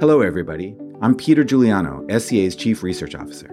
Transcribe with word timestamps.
Hello, 0.00 0.20
everybody. 0.20 0.76
I'm 1.02 1.16
Peter 1.16 1.42
Giuliano, 1.42 2.06
SCA's 2.08 2.54
Chief 2.54 2.84
Research 2.84 3.16
Officer, 3.16 3.48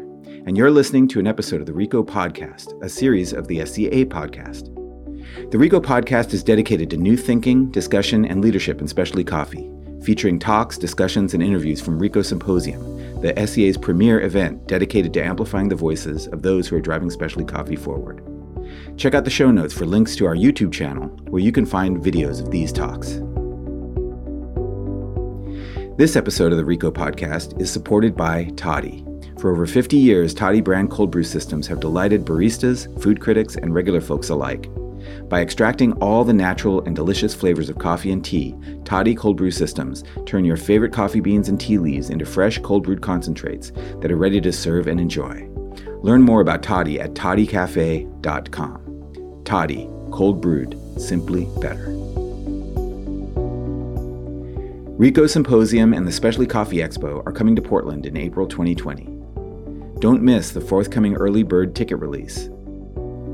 and 0.45 0.55
you're 0.55 0.69
listening 0.69 1.07
to 1.07 1.19
an 1.19 1.25
episode 1.25 1.59
of 1.59 1.65
the 1.65 1.73
Re:co 1.73 2.03
Podcast, 2.03 2.79
a 2.83 2.87
series 2.87 3.33
of 3.33 3.47
the 3.47 3.65
SCA 3.65 4.05
podcast. 4.05 4.69
The 5.49 5.57
Re:co 5.57 5.81
Podcast 5.81 6.35
is 6.35 6.43
dedicated 6.43 6.91
to 6.91 6.97
new 6.97 7.17
thinking, 7.17 7.71
discussion, 7.71 8.25
and 8.25 8.43
leadership 8.43 8.79
in 8.79 8.87
specialty 8.87 9.23
coffee, 9.23 9.67
featuring 10.03 10.37
talks, 10.37 10.77
discussions, 10.77 11.33
and 11.33 11.41
interviews 11.41 11.81
from 11.81 11.97
Re:co 11.97 12.21
Symposium, 12.21 12.79
the 13.21 13.33
SCA's 13.39 13.75
premier 13.75 14.21
event 14.21 14.67
dedicated 14.67 15.15
to 15.15 15.25
amplifying 15.25 15.69
the 15.69 15.75
voices 15.75 16.27
of 16.27 16.43
those 16.43 16.67
who 16.67 16.75
are 16.75 16.79
driving 16.79 17.09
specialty 17.09 17.51
coffee 17.51 17.75
forward. 17.75 18.21
Check 18.97 19.15
out 19.15 19.23
the 19.23 19.31
show 19.31 19.49
notes 19.49 19.73
for 19.73 19.87
links 19.87 20.15
to 20.17 20.27
our 20.27 20.35
YouTube 20.35 20.71
channel, 20.71 21.07
where 21.27 21.41
you 21.41 21.51
can 21.51 21.65
find 21.65 22.03
videos 22.03 22.39
of 22.39 22.51
these 22.51 22.71
talks. 22.71 23.19
This 25.97 26.17
episode 26.17 26.51
of 26.51 26.57
the 26.57 26.65
Re:co 26.65 26.91
podcast 26.91 27.61
is 27.61 27.71
supported 27.71 28.17
by 28.17 28.51
Toddy. 28.57 29.05
For 29.39 29.49
over 29.49 29.65
50 29.65 29.95
years, 29.95 30.33
Toddy 30.33 30.59
brand 30.59 30.91
cold 30.91 31.09
brew 31.09 31.23
systems 31.23 31.67
have 31.67 31.79
delighted 31.79 32.25
baristas, 32.25 33.01
food 33.01 33.21
critics, 33.21 33.55
and 33.55 33.73
regular 33.73 34.01
folks 34.01 34.27
alike. 34.27 34.69
By 35.29 35.39
extracting 35.39 35.93
all 36.01 36.25
the 36.25 36.33
natural 36.33 36.83
and 36.83 36.97
delicious 36.97 37.33
flavors 37.33 37.69
of 37.69 37.77
coffee 37.77 38.11
and 38.11 38.25
tea, 38.25 38.53
Toddy 38.83 39.15
cold 39.15 39.37
brew 39.37 39.51
systems 39.51 40.03
turn 40.25 40.43
your 40.43 40.57
favorite 40.57 40.91
coffee 40.91 41.21
beans 41.21 41.47
and 41.47 41.57
tea 41.57 41.77
leaves 41.77 42.09
into 42.09 42.25
fresh 42.25 42.59
cold 42.59 42.83
brewed 42.83 43.01
concentrates 43.01 43.71
that 44.01 44.11
are 44.11 44.17
ready 44.17 44.41
to 44.41 44.51
serve 44.51 44.87
and 44.87 44.99
enjoy. 44.99 45.47
Learn 46.01 46.23
more 46.23 46.41
about 46.41 46.61
Toddy 46.61 46.99
at 46.99 47.13
toddycafe.com. 47.13 49.41
Toddy, 49.45 49.89
cold 50.11 50.41
brewed, 50.41 50.77
simply 50.97 51.47
better. 51.61 51.94
Re:co 54.97 55.27
Symposium 55.27 55.93
and 55.93 56.07
the 56.07 56.11
Specialty 56.11 56.47
Coffee 56.47 56.77
Expo 56.77 57.21
are 57.25 57.33
coming 57.33 57.53
to 57.57 57.61
Portland 57.61 58.05
in 58.05 58.15
April 58.15 58.47
2020. 58.47 59.09
Don't 59.99 60.23
miss 60.23 60.51
the 60.51 60.61
forthcoming 60.61 61.15
early 61.15 61.43
bird 61.43 61.75
ticket 61.75 61.99
release. 61.99 62.49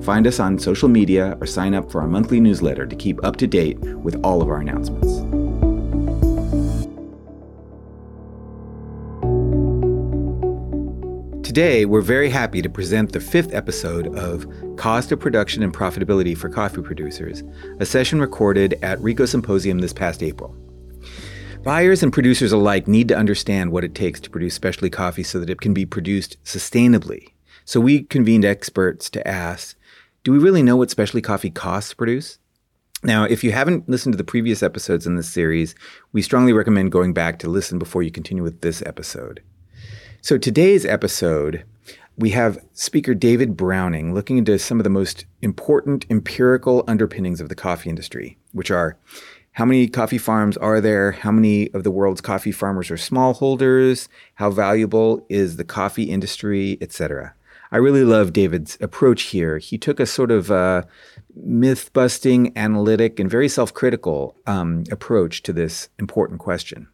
Find 0.02 0.26
us 0.26 0.40
on 0.40 0.58
social 0.58 0.90
media 0.90 1.38
or 1.40 1.46
sign 1.46 1.76
up 1.76 1.92
for 1.92 2.02
our 2.02 2.08
monthly 2.08 2.40
newsletter 2.40 2.88
to 2.88 2.96
keep 2.96 3.24
up 3.24 3.36
to 3.36 3.46
date 3.46 3.78
with 3.80 4.20
all 4.24 4.42
of 4.42 4.50
our 4.50 4.58
announcements. 4.60 5.20
Today, 11.48 11.86
we're 11.86 12.02
very 12.02 12.32
happy 12.32 12.64
to 12.64 12.70
present 12.72 13.12
the 13.12 13.20
fifth 13.20 13.54
episode 13.54 14.16
of 14.16 14.48
Cost 14.78 15.12
of 15.12 15.20
Production 15.20 15.62
and 15.62 15.72
Profitability 15.72 16.36
for 16.36 16.50
Coffee 16.50 16.82
Producers, 16.82 17.44
a 17.80 17.86
session 17.86 18.20
recorded 18.20 18.80
at 18.82 19.00
Re:co 19.00 19.28
Symposium 19.28 19.78
this 19.78 19.94
past 19.94 20.24
April. 20.24 20.58
Buyers 21.64 22.02
and 22.02 22.12
producers 22.12 22.52
alike 22.52 22.88
need 22.88 23.08
to 23.10 23.18
understand 23.18 23.72
what 23.72 23.84
it 23.84 23.94
takes 23.94 24.20
to 24.22 24.32
produce 24.32 24.56
specialty 24.56 24.90
coffee 24.90 25.22
so 25.22 25.40
that 25.40 25.50
it 25.50 25.62
can 25.62 25.76
be 25.76 25.86
produced 25.86 26.44
sustainably. 26.44 27.34
So 27.66 27.80
we 27.80 28.02
convened 28.02 28.46
experts 28.46 29.12
to 29.12 29.28
ask 29.28 29.78
do 30.24 30.32
we 30.32 30.40
really 30.40 30.64
know 30.64 30.76
what 30.76 30.90
specialty 30.90 31.22
coffee 31.22 31.52
costs 31.52 31.92
to 31.92 31.96
produce? 31.96 32.40
Now, 33.04 33.26
if 33.26 33.44
you 33.44 33.52
haven't 33.52 33.88
listened 33.88 34.14
to 34.14 34.18
the 34.18 34.24
previous 34.24 34.64
episodes 34.64 35.06
in 35.06 35.16
this 35.16 35.32
series, 35.32 35.76
we 36.14 36.24
strongly 36.24 36.54
recommend 36.54 36.92
going 36.92 37.14
back 37.14 37.38
to 37.40 37.50
listen 37.50 37.78
before 37.78 38.04
you 38.04 38.12
continue 38.12 38.44
with 38.44 38.62
this 38.62 38.82
episode. 38.86 39.42
So, 40.22 40.38
today's 40.38 40.86
episode, 40.86 41.64
we 42.18 42.32
have 42.32 42.64
speaker 42.74 43.16
David 43.16 43.58
Browning 43.58 44.14
looking 44.14 44.38
into 44.38 44.60
some 44.60 44.80
of 44.80 44.84
the 44.84 44.92
most 44.92 45.26
important 45.42 46.06
empirical 46.10 46.84
underpinnings 46.88 47.42
of 47.42 47.50
the 47.50 47.56
coffee 47.56 47.90
industry, 47.90 48.38
which 48.52 48.70
are 48.70 48.98
how 49.54 49.66
many 49.66 49.88
coffee 49.88 50.18
farms 50.18 50.56
are 50.58 50.80
there? 50.80 51.12
How 51.12 51.32
many 51.32 51.70
of 51.74 51.84
the 51.84 51.92
world's 51.92 52.22
coffee 52.22 52.54
farmers 52.54 52.90
are 52.90 52.96
smallholders? 52.96 54.08
How 54.36 54.50
valuable 54.50 55.26
is 55.30 55.58
the 55.58 55.66
coffee 55.66 56.04
industry, 56.04 56.78
etc. 56.80 57.34
I 57.74 57.78
really 57.78 58.04
love 58.04 58.34
David's 58.34 58.78
approach 58.82 59.24
here. 59.24 59.58
He 59.58 59.78
took 59.78 60.00
a 60.00 60.06
sort 60.06 60.32
of 60.32 60.52
uh, 60.52 60.84
myth 61.36 61.92
busting, 61.94 62.58
analytic, 62.58 63.20
and 63.20 63.30
very 63.30 63.50
self 63.50 63.74
critical 63.74 64.36
um, 64.46 64.86
approach 64.90 65.44
to 65.44 65.54
this 65.54 65.90
important 66.00 66.40
question. 66.40 66.88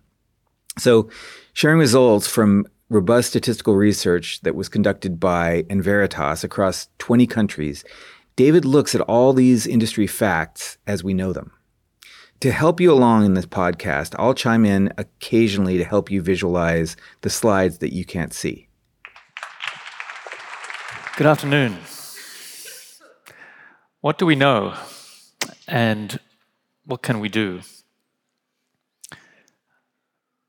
So, 0.79 1.09
sharing 1.53 1.79
results 1.79 2.27
from 2.27 2.67
robust 2.89 3.29
statistical 3.29 3.75
research 3.75 4.41
that 4.41 4.55
was 4.55 4.69
conducted 4.69 5.19
by 5.19 5.63
Enveritas 5.63 6.43
across 6.43 6.87
20 6.99 7.27
countries, 7.27 7.83
David 8.35 8.63
looks 8.63 8.93
at 8.93 9.01
all 9.01 9.33
these 9.33 9.65
industry 9.65 10.07
facts 10.07 10.77
as 10.85 11.03
we 11.03 11.13
know 11.13 11.33
them. 11.33 11.51
To 12.41 12.51
help 12.51 12.79
you 12.79 12.91
along 12.91 13.25
in 13.25 13.33
this 13.33 13.47
podcast, 13.47 14.13
I'll 14.19 14.35
chime 14.35 14.63
in 14.63 14.93
occasionally 14.99 15.79
to 15.79 15.83
help 15.83 16.11
you 16.11 16.21
visualize 16.21 16.95
the 17.21 17.31
slides 17.31 17.79
that 17.79 17.93
you 17.93 18.05
can't 18.05 18.31
see. 18.31 18.67
Good 21.15 21.25
afternoon. 21.25 21.79
What 24.01 24.19
do 24.19 24.27
we 24.27 24.35
know 24.35 24.75
and 25.67 26.19
what 26.85 27.01
can 27.01 27.19
we 27.19 27.27
do? 27.27 27.61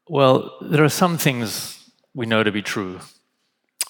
Well, 0.06 0.59
there 0.60 0.84
are 0.84 0.91
some 0.91 1.16
things 1.16 1.91
we 2.12 2.26
know 2.26 2.43
to 2.43 2.53
be 2.53 2.60
true. 2.60 3.00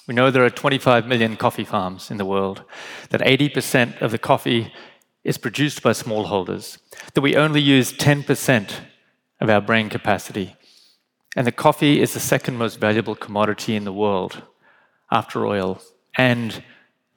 We 0.06 0.14
know 0.14 0.30
there 0.30 0.44
are 0.44 0.50
25 0.50 1.04
million 1.08 1.36
coffee 1.36 1.64
farms 1.64 2.12
in 2.12 2.16
the 2.16 2.24
world, 2.24 2.62
that 3.10 3.20
80% 3.22 4.00
of 4.00 4.12
the 4.12 4.18
coffee 4.18 4.72
is 5.24 5.38
produced 5.38 5.82
by 5.82 5.90
smallholders, 5.90 6.78
that 7.14 7.20
we 7.20 7.36
only 7.36 7.60
use 7.60 7.92
10% 7.92 8.70
of 9.40 9.50
our 9.50 9.60
brain 9.60 9.88
capacity, 9.88 10.56
and 11.36 11.46
that 11.46 11.56
coffee 11.56 12.00
is 12.00 12.14
the 12.14 12.20
second 12.20 12.56
most 12.56 12.80
valuable 12.80 13.14
commodity 13.14 13.76
in 13.76 13.84
the 13.84 13.92
world 13.92 14.42
after 15.10 15.46
oil, 15.46 15.80
and 16.16 16.62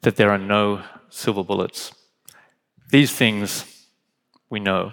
that 0.02 0.16
there 0.16 0.32
are 0.32 0.38
no 0.38 0.84
silver 1.10 1.44
bullets. 1.44 1.94
These 2.90 3.14
things 3.14 3.88
we 4.50 4.60
know. 4.60 4.92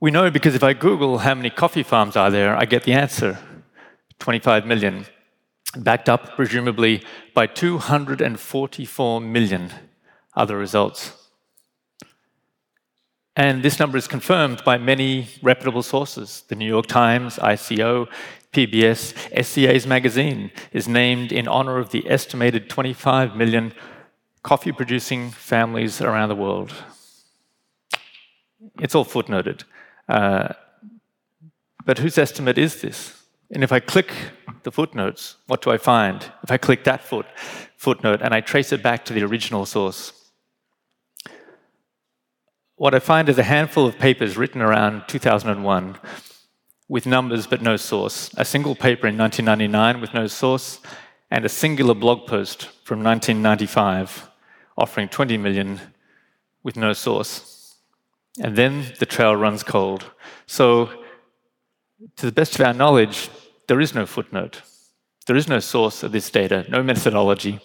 We 0.00 0.10
know 0.10 0.30
because 0.30 0.54
if 0.54 0.62
I 0.62 0.72
Google 0.72 1.18
how 1.18 1.34
many 1.34 1.50
coffee 1.50 1.82
farms 1.82 2.16
are 2.16 2.30
there, 2.30 2.56
I 2.56 2.64
get 2.64 2.84
the 2.84 2.92
answer 2.92 3.38
25 4.18 4.66
million, 4.66 5.06
backed 5.76 6.08
up 6.08 6.36
presumably 6.36 7.02
by 7.34 7.46
244 7.46 9.20
million 9.20 9.70
other 10.34 10.56
results. 10.56 11.19
And 13.36 13.62
this 13.62 13.78
number 13.78 13.96
is 13.96 14.08
confirmed 14.08 14.62
by 14.64 14.76
many 14.78 15.28
reputable 15.42 15.82
sources. 15.82 16.42
The 16.48 16.56
New 16.56 16.66
York 16.66 16.86
Times, 16.86 17.36
ICO, 17.36 18.08
PBS, 18.52 19.14
SCA's 19.44 19.86
magazine 19.86 20.50
is 20.72 20.88
named 20.88 21.30
in 21.30 21.46
honor 21.46 21.78
of 21.78 21.90
the 21.90 22.08
estimated 22.10 22.68
25 22.68 23.36
million 23.36 23.72
coffee 24.42 24.72
producing 24.72 25.30
families 25.30 26.00
around 26.00 26.28
the 26.28 26.34
world. 26.34 26.72
It's 28.80 28.94
all 28.94 29.04
footnoted. 29.04 29.62
Uh, 30.08 30.54
but 31.84 31.98
whose 31.98 32.18
estimate 32.18 32.58
is 32.58 32.80
this? 32.80 33.22
And 33.52 33.62
if 33.62 33.72
I 33.72 33.80
click 33.80 34.12
the 34.64 34.72
footnotes, 34.72 35.36
what 35.46 35.62
do 35.62 35.70
I 35.70 35.78
find? 35.78 36.22
If 36.42 36.50
I 36.50 36.56
click 36.56 36.84
that 36.84 37.04
foot, 37.04 37.26
footnote 37.76 38.20
and 38.22 38.34
I 38.34 38.40
trace 38.40 38.72
it 38.72 38.82
back 38.82 39.04
to 39.06 39.12
the 39.12 39.22
original 39.22 39.66
source, 39.66 40.12
what 42.80 42.94
I 42.94 42.98
find 42.98 43.28
is 43.28 43.36
a 43.36 43.42
handful 43.42 43.84
of 43.84 43.98
papers 43.98 44.38
written 44.38 44.62
around 44.62 45.02
2001 45.06 45.98
with 46.88 47.04
numbers 47.04 47.46
but 47.46 47.60
no 47.60 47.76
source, 47.76 48.30
a 48.38 48.44
single 48.46 48.74
paper 48.74 49.06
in 49.06 49.18
1999 49.18 50.00
with 50.00 50.14
no 50.14 50.26
source, 50.26 50.80
and 51.30 51.44
a 51.44 51.48
singular 51.50 51.94
blog 51.94 52.26
post 52.26 52.70
from 52.84 53.04
1995 53.04 54.30
offering 54.78 55.10
20 55.10 55.36
million 55.36 55.78
with 56.62 56.74
no 56.74 56.94
source. 56.94 57.76
And 58.40 58.56
then 58.56 58.94
the 58.98 59.04
trail 59.04 59.36
runs 59.36 59.62
cold. 59.62 60.10
So, 60.46 61.04
to 62.16 62.24
the 62.24 62.32
best 62.32 62.54
of 62.54 62.64
our 62.64 62.72
knowledge, 62.72 63.28
there 63.68 63.82
is 63.82 63.94
no 63.94 64.06
footnote. 64.06 64.62
There 65.26 65.36
is 65.36 65.48
no 65.48 65.58
source 65.58 66.02
of 66.02 66.12
this 66.12 66.30
data, 66.30 66.64
no 66.70 66.82
methodology. 66.82 67.60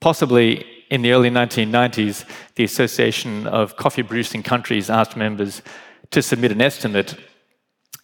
Possibly 0.00 0.81
in 0.92 1.00
the 1.00 1.12
early 1.12 1.30
1990s, 1.30 2.26
the 2.56 2.64
Association 2.64 3.46
of 3.46 3.76
Coffee 3.76 4.02
Producing 4.02 4.42
Countries 4.42 4.90
asked 4.90 5.16
members 5.16 5.62
to 6.10 6.20
submit 6.20 6.52
an 6.52 6.60
estimate, 6.60 7.16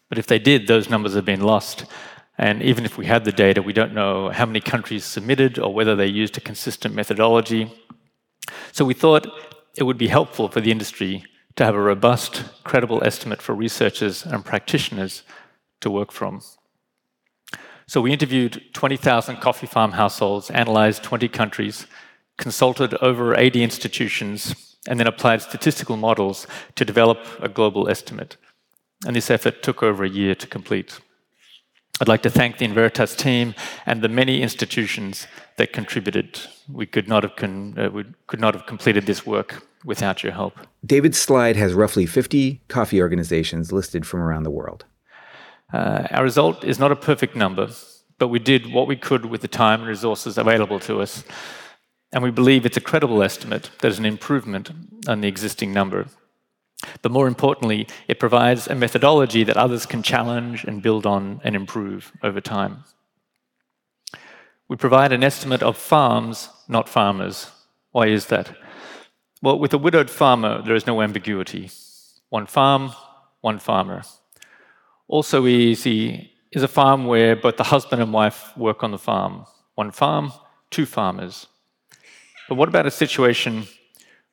but 0.08 0.17
if 0.17 0.26
they 0.26 0.38
did, 0.38 0.67
those 0.67 0.88
numbers 0.88 1.12
have 1.12 1.26
been 1.26 1.43
lost. 1.43 1.85
And 2.38 2.62
even 2.62 2.87
if 2.87 2.96
we 2.96 3.05
had 3.05 3.26
the 3.26 3.31
data, 3.31 3.61
we 3.61 3.75
don't 3.75 3.93
know 3.93 4.31
how 4.31 4.46
many 4.46 4.61
countries 4.61 5.05
submitted 5.05 5.58
or 5.58 5.75
whether 5.75 5.94
they 5.94 6.06
used 6.06 6.38
a 6.38 6.40
consistent 6.40 6.94
methodology. 6.94 7.70
So 8.73 8.87
we 8.87 8.94
thought 8.94 9.26
it 9.76 9.82
would 9.82 9.99
be 9.99 10.08
helpful 10.08 10.49
for 10.49 10.62
the 10.62 10.70
industry 10.70 11.26
to 11.56 11.67
have 11.67 11.75
a 11.75 11.81
robust, 11.81 12.43
credible 12.64 13.05
estimate 13.05 13.43
for 13.43 13.55
researchers 13.55 14.25
and 14.25 14.46
practitioners 14.46 15.25
to 15.82 15.91
work 15.91 16.11
from. 16.11 16.41
So 17.87 18.00
we 18.00 18.14
interviewed 18.14 18.62
20,000 18.73 19.37
coffee 19.43 19.67
farm 19.67 19.93
households, 19.93 20.50
analyzed 20.50 21.02
20 21.02 21.29
countries, 21.29 21.87
consulted 22.38 22.94
over 22.94 23.37
80 23.37 23.62
institutions, 23.62 24.76
and 24.88 24.99
then 24.99 25.06
applied 25.06 25.43
statistical 25.43 25.96
models 25.96 26.46
to 26.76 26.85
develop 26.85 27.19
a 27.40 27.49
global 27.49 27.88
estimate. 27.88 28.37
And 29.06 29.14
this 29.14 29.31
effort 29.31 29.62
took 29.62 29.82
over 29.82 30.05
a 30.05 30.08
year 30.08 30.35
to 30.35 30.46
complete. 30.46 30.99
I'd 32.00 32.08
like 32.08 32.23
to 32.23 32.31
thank 32.31 32.58
the 32.58 32.67
Enveritas 32.67 33.17
team 33.17 33.55
and 33.85 34.02
the 34.02 34.08
many 34.08 34.40
institutions 34.40 35.26
that 35.56 35.73
contributed. 35.73 36.40
We 36.73 36.87
could 36.87 37.08
not 37.08 37.25
have, 37.25 37.35
con- 37.37 37.75
uh, 37.76 37.90
we 37.90 38.05
could 38.29 38.41
not 38.41 38.55
have 38.55 38.67
completed 38.67 39.06
this 39.06 39.26
work 39.26 39.67
without 39.84 40.23
your 40.23 40.32
help. 40.32 40.55
David's 40.87 41.19
slide 41.19 41.56
has 41.56 41.75
roughly 41.75 42.06
50 42.06 42.62
coffee 42.69 43.02
organizations 43.02 43.73
listed 43.73 44.06
from 44.06 44.20
around 44.20 44.44
the 44.44 44.50
world. 44.50 44.84
Uh, 45.73 46.06
our 46.11 46.23
result 46.23 46.64
is 46.64 46.79
not 46.79 46.93
a 46.93 46.96
perfect 46.96 47.34
number, 47.34 47.69
but 48.19 48.29
we 48.29 48.38
did 48.38 48.73
what 48.73 48.87
we 48.87 48.96
could 48.96 49.26
with 49.26 49.43
the 49.43 49.49
time 49.49 49.81
and 49.81 49.88
resources 49.88 50.38
available 50.38 50.79
to 50.81 51.00
us. 51.00 51.25
And 52.12 52.22
we 52.22 52.31
believe 52.31 52.64
it's 52.64 52.76
a 52.76 52.81
credible 52.82 53.22
estimate 53.22 53.70
that 53.81 53.88
is 53.88 53.99
an 53.99 54.06
improvement 54.06 54.70
on 55.06 55.20
the 55.20 55.28
existing 55.28 55.72
number. 55.72 56.06
But 57.02 57.12
more 57.12 57.26
importantly, 57.26 57.87
it 58.06 58.20
provides 58.20 58.66
a 58.66 58.75
methodology 58.75 59.44
that 59.44 59.56
others 59.56 59.84
can 59.84 60.02
challenge 60.02 60.64
and 60.64 60.82
build 60.82 61.06
on 61.06 61.40
and 61.44 61.55
improve 61.55 62.12
over 62.22 62.40
time. 62.40 62.84
We 64.69 64.76
provide 64.76 65.12
an 65.12 65.25
estimate 65.25 65.62
of 65.62 65.76
farms, 65.76 66.50
not 66.69 66.88
farmers. 66.88 67.50
Why 67.90 68.06
is 68.08 68.26
that? 68.26 68.55
Well, 69.43 69.58
with 69.58 69.72
a 69.72 69.78
widowed 69.78 70.10
farmer, 70.10 70.62
there 70.62 70.75
is 70.75 70.87
no 70.87 71.00
ambiguity. 71.00 71.70
One 72.28 72.46
farm, 72.46 72.93
one 73.40 73.58
farmer. 73.58 74.02
Also 75.06 75.46
easy 75.46 76.32
is 76.52 76.62
a 76.62 76.69
farm 76.69 77.06
where 77.06 77.34
both 77.34 77.56
the 77.56 77.64
husband 77.64 78.02
and 78.02 78.12
wife 78.12 78.56
work 78.56 78.82
on 78.82 78.90
the 78.90 78.99
farm. 78.99 79.46
One 79.75 79.90
farm, 79.90 80.32
two 80.70 80.87
farmers. 80.87 81.46
But 82.48 82.54
what 82.54 82.68
about 82.68 82.86
a 82.86 82.90
situation 82.90 83.66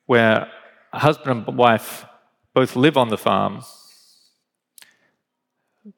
where 0.06 0.50
a 0.92 0.98
husband 0.98 1.46
and 1.46 1.58
wife 1.58 2.06
both 2.54 2.74
live 2.74 2.96
on 2.96 3.10
the 3.10 3.18
farm, 3.18 3.62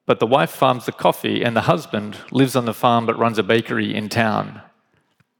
but 0.05 0.19
the 0.19 0.27
wife 0.27 0.51
farms 0.51 0.85
the 0.85 0.91
coffee 0.91 1.43
and 1.43 1.55
the 1.55 1.61
husband 1.61 2.17
lives 2.31 2.55
on 2.55 2.65
the 2.65 2.73
farm 2.73 3.05
but 3.05 3.17
runs 3.17 3.37
a 3.37 3.43
bakery 3.43 3.95
in 3.95 4.09
town? 4.09 4.61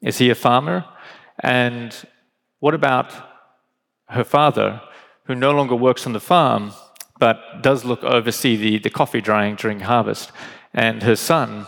Is 0.02 0.20
he 0.20 0.30
a 0.30 0.36
farmer? 0.36 0.86
And 1.40 1.94
what 2.60 2.74
about 2.74 3.14
her 4.10 4.24
father, 4.24 4.82
who 5.26 5.36
no 5.36 5.52
longer 5.52 5.76
works 5.76 6.08
on 6.08 6.14
the 6.14 6.20
farm, 6.20 6.72
but 7.20 7.62
does 7.62 7.84
look 7.84 8.04
oversee 8.04 8.56
the, 8.56 8.80
the 8.80 8.90
coffee 8.90 9.22
drying 9.22 9.56
during 9.56 9.82
harvest, 9.82 10.32
and 10.74 11.04
her 11.04 11.16
son, 11.16 11.68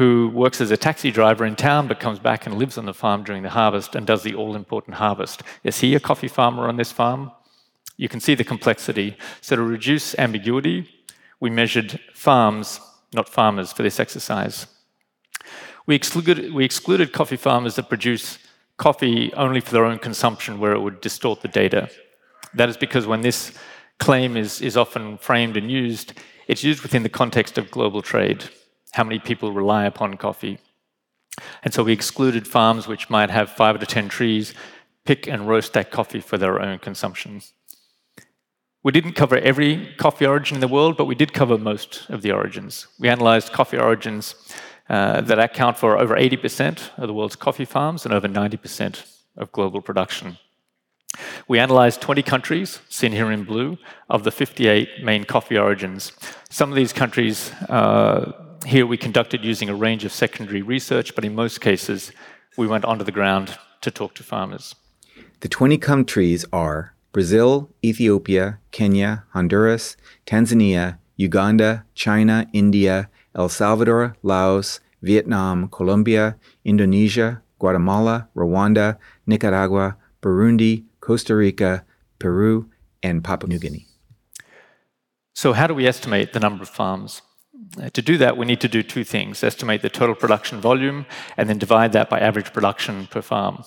who 0.00 0.30
works 0.30 0.62
as 0.62 0.70
a 0.70 0.78
taxi 0.78 1.10
driver 1.10 1.44
in 1.44 1.54
town 1.54 1.86
but 1.86 2.00
comes 2.00 2.18
back 2.18 2.46
and 2.46 2.56
lives 2.56 2.78
on 2.78 2.86
the 2.86 2.94
farm 2.94 3.22
during 3.22 3.42
the 3.42 3.50
harvest 3.50 3.94
and 3.94 4.06
does 4.06 4.22
the 4.22 4.34
all 4.34 4.56
important 4.56 4.96
harvest. 4.96 5.42
Is 5.62 5.80
he 5.80 5.94
a 5.94 6.00
coffee 6.00 6.26
farmer 6.26 6.68
on 6.68 6.78
this 6.78 6.90
farm? 6.90 7.32
You 7.98 8.08
can 8.08 8.18
see 8.18 8.34
the 8.34 8.42
complexity. 8.42 9.18
So, 9.42 9.56
to 9.56 9.62
reduce 9.62 10.18
ambiguity, 10.18 10.88
we 11.38 11.50
measured 11.50 12.00
farms, 12.14 12.80
not 13.12 13.28
farmers, 13.28 13.74
for 13.74 13.82
this 13.82 14.00
exercise. 14.00 14.68
We 15.84 15.96
excluded, 15.96 16.54
we 16.54 16.64
excluded 16.64 17.12
coffee 17.12 17.36
farmers 17.36 17.74
that 17.74 17.90
produce 17.90 18.38
coffee 18.78 19.30
only 19.34 19.60
for 19.60 19.72
their 19.72 19.84
own 19.84 19.98
consumption, 19.98 20.60
where 20.60 20.72
it 20.72 20.80
would 20.80 21.02
distort 21.02 21.42
the 21.42 21.48
data. 21.48 21.90
That 22.54 22.70
is 22.70 22.78
because 22.78 23.06
when 23.06 23.20
this 23.20 23.52
claim 23.98 24.38
is, 24.38 24.62
is 24.62 24.78
often 24.78 25.18
framed 25.18 25.58
and 25.58 25.70
used, 25.70 26.14
it's 26.48 26.64
used 26.64 26.82
within 26.82 27.02
the 27.02 27.10
context 27.10 27.58
of 27.58 27.70
global 27.70 28.00
trade. 28.00 28.48
How 28.92 29.04
many 29.04 29.18
people 29.18 29.52
rely 29.52 29.84
upon 29.84 30.16
coffee? 30.16 30.58
And 31.62 31.72
so 31.72 31.82
we 31.84 31.92
excluded 31.92 32.46
farms 32.46 32.86
which 32.86 33.10
might 33.10 33.30
have 33.30 33.50
five 33.50 33.78
to 33.80 33.86
10 33.86 34.08
trees, 34.08 34.54
pick 35.04 35.26
and 35.26 35.48
roast 35.48 35.72
that 35.72 35.90
coffee 35.90 36.20
for 36.20 36.38
their 36.38 36.60
own 36.60 36.78
consumption. 36.78 37.42
We 38.82 38.92
didn't 38.92 39.12
cover 39.12 39.36
every 39.36 39.94
coffee 39.98 40.26
origin 40.26 40.56
in 40.56 40.60
the 40.60 40.68
world, 40.68 40.96
but 40.96 41.04
we 41.04 41.14
did 41.14 41.32
cover 41.32 41.58
most 41.58 42.08
of 42.08 42.22
the 42.22 42.32
origins. 42.32 42.86
We 42.98 43.08
analyzed 43.08 43.52
coffee 43.52 43.78
origins 43.78 44.34
uh, 44.88 45.20
that 45.20 45.38
account 45.38 45.78
for 45.78 45.98
over 45.98 46.16
80% 46.16 46.90
of 46.96 47.06
the 47.06 47.14
world's 47.14 47.36
coffee 47.36 47.66
farms 47.66 48.04
and 48.04 48.14
over 48.14 48.26
90% 48.26 49.04
of 49.36 49.52
global 49.52 49.80
production. 49.82 50.38
We 51.46 51.58
analyzed 51.58 52.00
20 52.00 52.22
countries, 52.22 52.80
seen 52.88 53.12
here 53.12 53.30
in 53.30 53.44
blue, 53.44 53.76
of 54.08 54.24
the 54.24 54.30
58 54.30 55.04
main 55.04 55.24
coffee 55.24 55.58
origins. 55.58 56.12
Some 56.48 56.70
of 56.70 56.76
these 56.76 56.92
countries 56.92 57.52
uh, 57.68 58.32
here 58.66 58.86
we 58.86 58.96
conducted 58.96 59.44
using 59.44 59.68
a 59.68 59.74
range 59.74 60.04
of 60.04 60.12
secondary 60.12 60.62
research, 60.62 61.14
but 61.14 61.24
in 61.24 61.34
most 61.34 61.60
cases, 61.60 62.12
we 62.56 62.66
went 62.66 62.84
onto 62.84 63.04
the 63.04 63.12
ground 63.12 63.56
to 63.80 63.90
talk 63.90 64.14
to 64.14 64.22
farmers. 64.22 64.74
The 65.40 65.48
20 65.48 65.78
countries 65.78 66.44
are 66.52 66.94
Brazil, 67.12 67.70
Ethiopia, 67.84 68.58
Kenya, 68.70 69.24
Honduras, 69.32 69.96
Tanzania, 70.26 70.98
Uganda, 71.16 71.84
China, 71.94 72.46
India, 72.52 73.08
El 73.34 73.48
Salvador, 73.48 74.16
Laos, 74.22 74.80
Vietnam, 75.02 75.68
Colombia, 75.68 76.36
Indonesia, 76.64 77.42
Guatemala, 77.58 78.28
Rwanda, 78.36 78.98
Nicaragua, 79.26 79.96
Burundi, 80.22 80.84
Costa 81.00 81.34
Rica, 81.34 81.84
Peru, 82.18 82.68
and 83.02 83.24
Papua 83.24 83.48
New 83.48 83.58
Guinea. 83.58 83.86
So, 85.34 85.52
how 85.54 85.66
do 85.66 85.74
we 85.74 85.86
estimate 85.86 86.32
the 86.32 86.40
number 86.40 86.62
of 86.62 86.68
farms? 86.68 87.22
Uh, 87.80 87.90
to 87.90 88.02
do 88.02 88.16
that, 88.16 88.36
we 88.36 88.46
need 88.46 88.60
to 88.60 88.68
do 88.68 88.82
two 88.82 89.04
things 89.04 89.44
estimate 89.44 89.82
the 89.82 89.90
total 89.90 90.14
production 90.14 90.60
volume 90.60 91.06
and 91.36 91.48
then 91.48 91.58
divide 91.58 91.92
that 91.92 92.08
by 92.08 92.18
average 92.18 92.52
production 92.52 93.06
per 93.06 93.22
farm. 93.22 93.64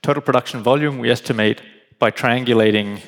Total 0.00 0.22
production 0.22 0.62
volume, 0.62 0.98
we 0.98 1.10
estimate 1.10 1.60
by 1.98 2.10
triangulating 2.10 3.00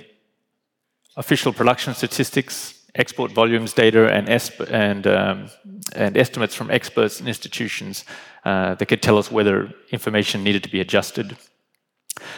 official 1.16 1.52
production 1.52 1.94
statistics, 1.94 2.75
export 2.94 3.32
volumes 3.32 3.72
data, 3.72 4.12
and, 4.12 4.28
and, 4.70 5.06
um, 5.06 5.48
and 5.94 6.16
estimates 6.16 6.54
from 6.54 6.70
experts 6.70 7.20
and 7.20 7.28
institutions 7.28 8.04
uh, 8.44 8.75
that 8.75 8.86
could 8.86 9.02
tell 9.02 9.19
us 9.19 9.31
whether 9.31 9.72
information 9.90 10.44
needed 10.44 10.62
to 10.62 10.70
be 10.70 10.81
adjusted. 10.81 11.36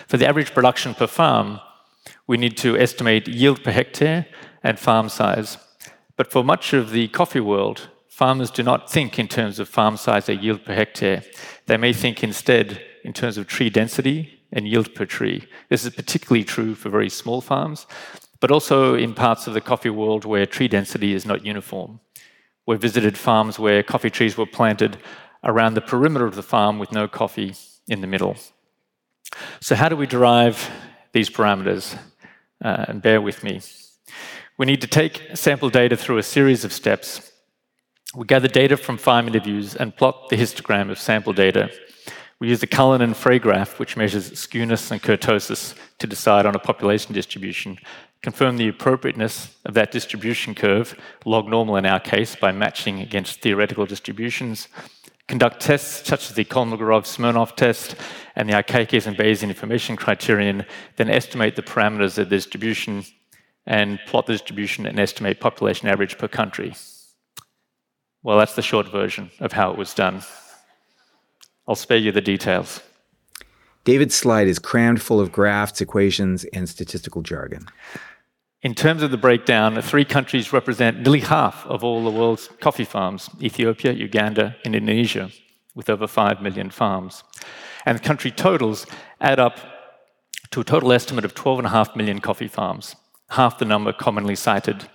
For 0.06 0.16
the 0.16 0.26
average 0.26 0.52
production 0.54 0.94
per 0.94 1.06
farm, 1.06 1.60
we 2.26 2.36
need 2.36 2.56
to 2.58 2.76
estimate 2.76 3.28
yield 3.28 3.62
per 3.62 3.70
hectare 3.70 4.26
and 4.62 4.78
farm 4.78 5.08
size. 5.08 5.58
But 6.16 6.30
for 6.30 6.42
much 6.42 6.72
of 6.72 6.90
the 6.90 7.08
coffee 7.08 7.40
world, 7.40 7.88
farmers 8.08 8.50
do 8.50 8.62
not 8.62 8.90
think 8.90 9.18
in 9.18 9.28
terms 9.28 9.58
of 9.58 9.68
farm 9.68 9.96
size 9.96 10.28
or 10.28 10.32
yield 10.32 10.64
per 10.64 10.74
hectare. 10.74 11.22
They 11.66 11.76
may 11.76 11.92
think 11.92 12.24
instead 12.24 12.82
in 13.04 13.12
terms 13.12 13.36
of 13.36 13.46
tree 13.46 13.70
density 13.70 14.40
and 14.52 14.66
yield 14.66 14.94
per 14.94 15.04
tree. 15.04 15.46
This 15.68 15.84
is 15.84 15.94
particularly 15.94 16.44
true 16.44 16.74
for 16.74 16.88
very 16.88 17.10
small 17.10 17.40
farms, 17.40 17.86
but 18.40 18.50
also 18.50 18.94
in 18.94 19.14
parts 19.14 19.46
of 19.46 19.54
the 19.54 19.60
coffee 19.60 19.90
world 19.90 20.24
where 20.24 20.46
tree 20.46 20.68
density 20.68 21.12
is 21.12 21.26
not 21.26 21.44
uniform. 21.44 22.00
We 22.66 22.76
visited 22.76 23.18
farms 23.18 23.58
where 23.58 23.82
coffee 23.82 24.10
trees 24.10 24.36
were 24.36 24.46
planted 24.46 24.98
around 25.44 25.74
the 25.74 25.80
perimeter 25.80 26.26
of 26.26 26.34
the 26.34 26.42
farm 26.42 26.78
with 26.78 26.92
no 26.92 27.06
coffee 27.06 27.54
in 27.86 28.00
the 28.00 28.06
middle. 28.06 28.36
So, 29.60 29.74
how 29.74 29.88
do 29.88 29.96
we 29.96 30.06
derive 30.06 30.70
these 31.12 31.30
parameters? 31.30 31.98
Uh, 32.64 32.86
and 32.88 33.02
bear 33.02 33.20
with 33.20 33.44
me. 33.44 33.60
We 34.58 34.66
need 34.66 34.80
to 34.80 34.86
take 34.86 35.22
sample 35.34 35.70
data 35.70 35.96
through 35.96 36.18
a 36.18 36.22
series 36.22 36.64
of 36.64 36.72
steps. 36.72 37.32
We 38.14 38.26
gather 38.26 38.48
data 38.48 38.76
from 38.76 38.96
farm 38.96 39.28
interviews 39.28 39.74
and 39.74 39.96
plot 39.96 40.28
the 40.30 40.36
histogram 40.36 40.90
of 40.90 40.98
sample 40.98 41.32
data 41.32 41.70
we 42.38 42.48
use 42.48 42.60
the 42.60 42.66
Cullen 42.66 43.00
and 43.00 43.16
Frey 43.16 43.38
graph, 43.38 43.78
which 43.78 43.96
measures 43.96 44.30
skewness 44.32 44.90
and 44.90 45.02
kurtosis 45.02 45.74
to 45.98 46.06
decide 46.06 46.44
on 46.44 46.54
a 46.54 46.58
population 46.58 47.14
distribution, 47.14 47.78
confirm 48.20 48.58
the 48.58 48.68
appropriateness 48.68 49.56
of 49.64 49.72
that 49.72 49.90
distribution 49.90 50.54
curve, 50.54 50.94
log 51.24 51.48
normal 51.48 51.76
in 51.76 51.86
our 51.86 52.00
case, 52.00 52.36
by 52.36 52.52
matching 52.52 53.00
against 53.00 53.40
theoretical 53.40 53.86
distributions, 53.86 54.68
conduct 55.28 55.60
tests 55.60 56.06
such 56.06 56.28
as 56.28 56.36
the 56.36 56.44
Kolmogorov-Smirnov 56.44 57.56
test 57.56 57.96
and 58.34 58.50
the 58.50 58.52
Akaike's 58.52 59.06
and 59.06 59.16
Bayesian 59.16 59.48
information 59.48 59.96
criterion, 59.96 60.66
then 60.96 61.08
estimate 61.08 61.56
the 61.56 61.62
parameters 61.62 62.18
of 62.18 62.28
the 62.28 62.36
distribution 62.36 63.02
and 63.66 63.98
plot 64.06 64.26
the 64.26 64.32
distribution 64.32 64.86
and 64.86 64.98
estimate 64.98 65.40
population 65.40 65.88
average 65.88 66.18
per 66.18 66.28
country. 66.28 66.74
Well, 68.22 68.38
that's 68.38 68.54
the 68.54 68.62
short 68.62 68.88
version 68.88 69.30
of 69.40 69.52
how 69.52 69.70
it 69.70 69.78
was 69.78 69.94
done. 69.94 70.22
I'll 71.68 71.74
spare 71.74 71.98
you 71.98 72.12
the 72.12 72.20
details. 72.20 72.80
David's 73.84 74.14
slide 74.14 74.48
is 74.48 74.58
crammed 74.58 75.00
full 75.00 75.20
of 75.20 75.30
graphs, 75.30 75.80
equations, 75.80 76.44
and 76.52 76.68
statistical 76.68 77.22
jargon. 77.22 77.66
In 78.62 78.74
terms 78.74 79.02
of 79.02 79.12
the 79.12 79.16
breakdown, 79.16 79.74
the 79.74 79.82
three 79.82 80.04
countries 80.04 80.52
represent 80.52 80.98
nearly 80.98 81.20
half 81.20 81.64
of 81.66 81.84
all 81.84 82.02
the 82.02 82.10
world's 82.10 82.48
coffee 82.60 82.84
farms 82.84 83.30
Ethiopia, 83.40 83.92
Uganda, 83.92 84.56
and 84.64 84.74
Indonesia, 84.74 85.30
with 85.76 85.88
over 85.88 86.08
5 86.08 86.42
million 86.42 86.70
farms. 86.70 87.22
And 87.84 87.96
the 87.96 88.02
country 88.02 88.32
totals 88.32 88.86
add 89.20 89.38
up 89.38 89.60
to 90.50 90.60
a 90.60 90.64
total 90.64 90.92
estimate 90.92 91.24
of 91.24 91.34
12.5 91.34 91.94
million 91.94 92.20
coffee 92.20 92.48
farms, 92.48 92.96
half 93.30 93.58
the 93.58 93.64
number 93.64 93.92
commonly 93.92 94.36
cited. 94.36 94.88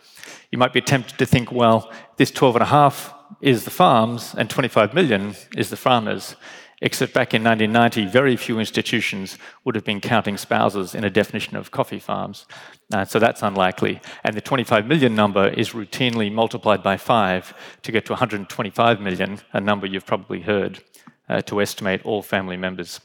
You 0.52 0.58
might 0.58 0.74
be 0.74 0.82
tempted 0.82 1.18
to 1.18 1.26
think, 1.26 1.52
well, 1.52 1.92
this 2.18 2.32
12.5 2.32 3.14
is 3.42 3.64
the 3.64 3.72
farms 3.72 4.36
and 4.38 4.50
25 4.50 4.94
million 4.94 5.36
is 5.56 5.70
the 5.70 5.78
farmers. 5.78 6.36
except 6.82 7.14
back 7.14 7.34
in 7.34 7.44
1990, 7.44 8.12
very 8.12 8.36
few 8.36 8.60
institutions 8.60 9.38
would 9.64 9.76
have 9.76 9.86
been 9.86 10.02
counting 10.02 10.36
spouses 10.36 10.96
in 10.96 11.04
a 11.04 11.10
definition 11.10 11.56
of 11.56 11.70
coffee 11.70 12.00
farms. 12.00 12.48
Uh, 12.92 13.06
so 13.06 13.20
that's 13.20 13.44
unlikely. 13.44 14.02
And 14.24 14.36
the 14.36 14.42
25 14.42 14.88
million 14.88 15.14
number 15.14 15.50
is 15.50 15.70
routinely 15.70 16.32
multiplied 16.32 16.82
by 16.82 16.98
five 16.98 17.54
to 17.84 17.92
get 17.92 18.06
to 18.08 18.14
125 18.14 19.00
million, 19.00 19.40
a 19.54 19.62
number 19.62 19.86
you've 19.86 20.08
probably 20.08 20.42
heard, 20.42 20.84
uh, 21.30 21.42
to 21.42 21.62
estimate 21.62 22.04
all 22.04 22.24
family 22.24 22.58
members. 22.58 23.00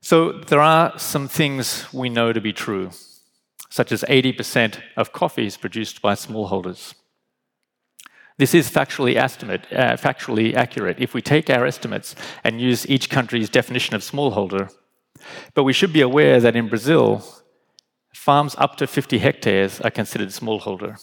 So 0.00 0.32
there 0.32 0.60
are 0.60 0.98
some 0.98 1.28
things 1.28 1.92
we 1.92 2.08
know 2.08 2.32
to 2.32 2.40
be 2.40 2.54
true, 2.54 2.90
such 3.70 3.92
as 3.92 4.02
80% 4.02 4.80
of 4.96 5.12
coffee 5.12 5.46
is 5.46 5.56
produced 5.56 6.02
by 6.02 6.14
smallholders. 6.14 6.94
This 8.36 8.54
is 8.54 8.70
factually, 8.70 9.16
estimate, 9.16 9.66
uh, 9.70 9.96
factually 9.96 10.54
accurate 10.54 10.98
if 10.98 11.14
we 11.14 11.22
take 11.22 11.50
our 11.50 11.66
estimates 11.66 12.16
and 12.42 12.60
use 12.60 12.88
each 12.88 13.10
country's 13.10 13.50
definition 13.50 13.94
of 13.94 14.02
smallholder. 14.02 14.72
But 15.54 15.64
we 15.64 15.72
should 15.72 15.92
be 15.92 16.00
aware 16.00 16.40
that 16.40 16.56
in 16.56 16.68
Brazil, 16.68 17.22
farms 18.14 18.54
up 18.58 18.76
to 18.76 18.86
50 18.86 19.18
hectares 19.18 19.80
are 19.82 19.90
considered 19.90 20.28
smallholder. 20.28 20.98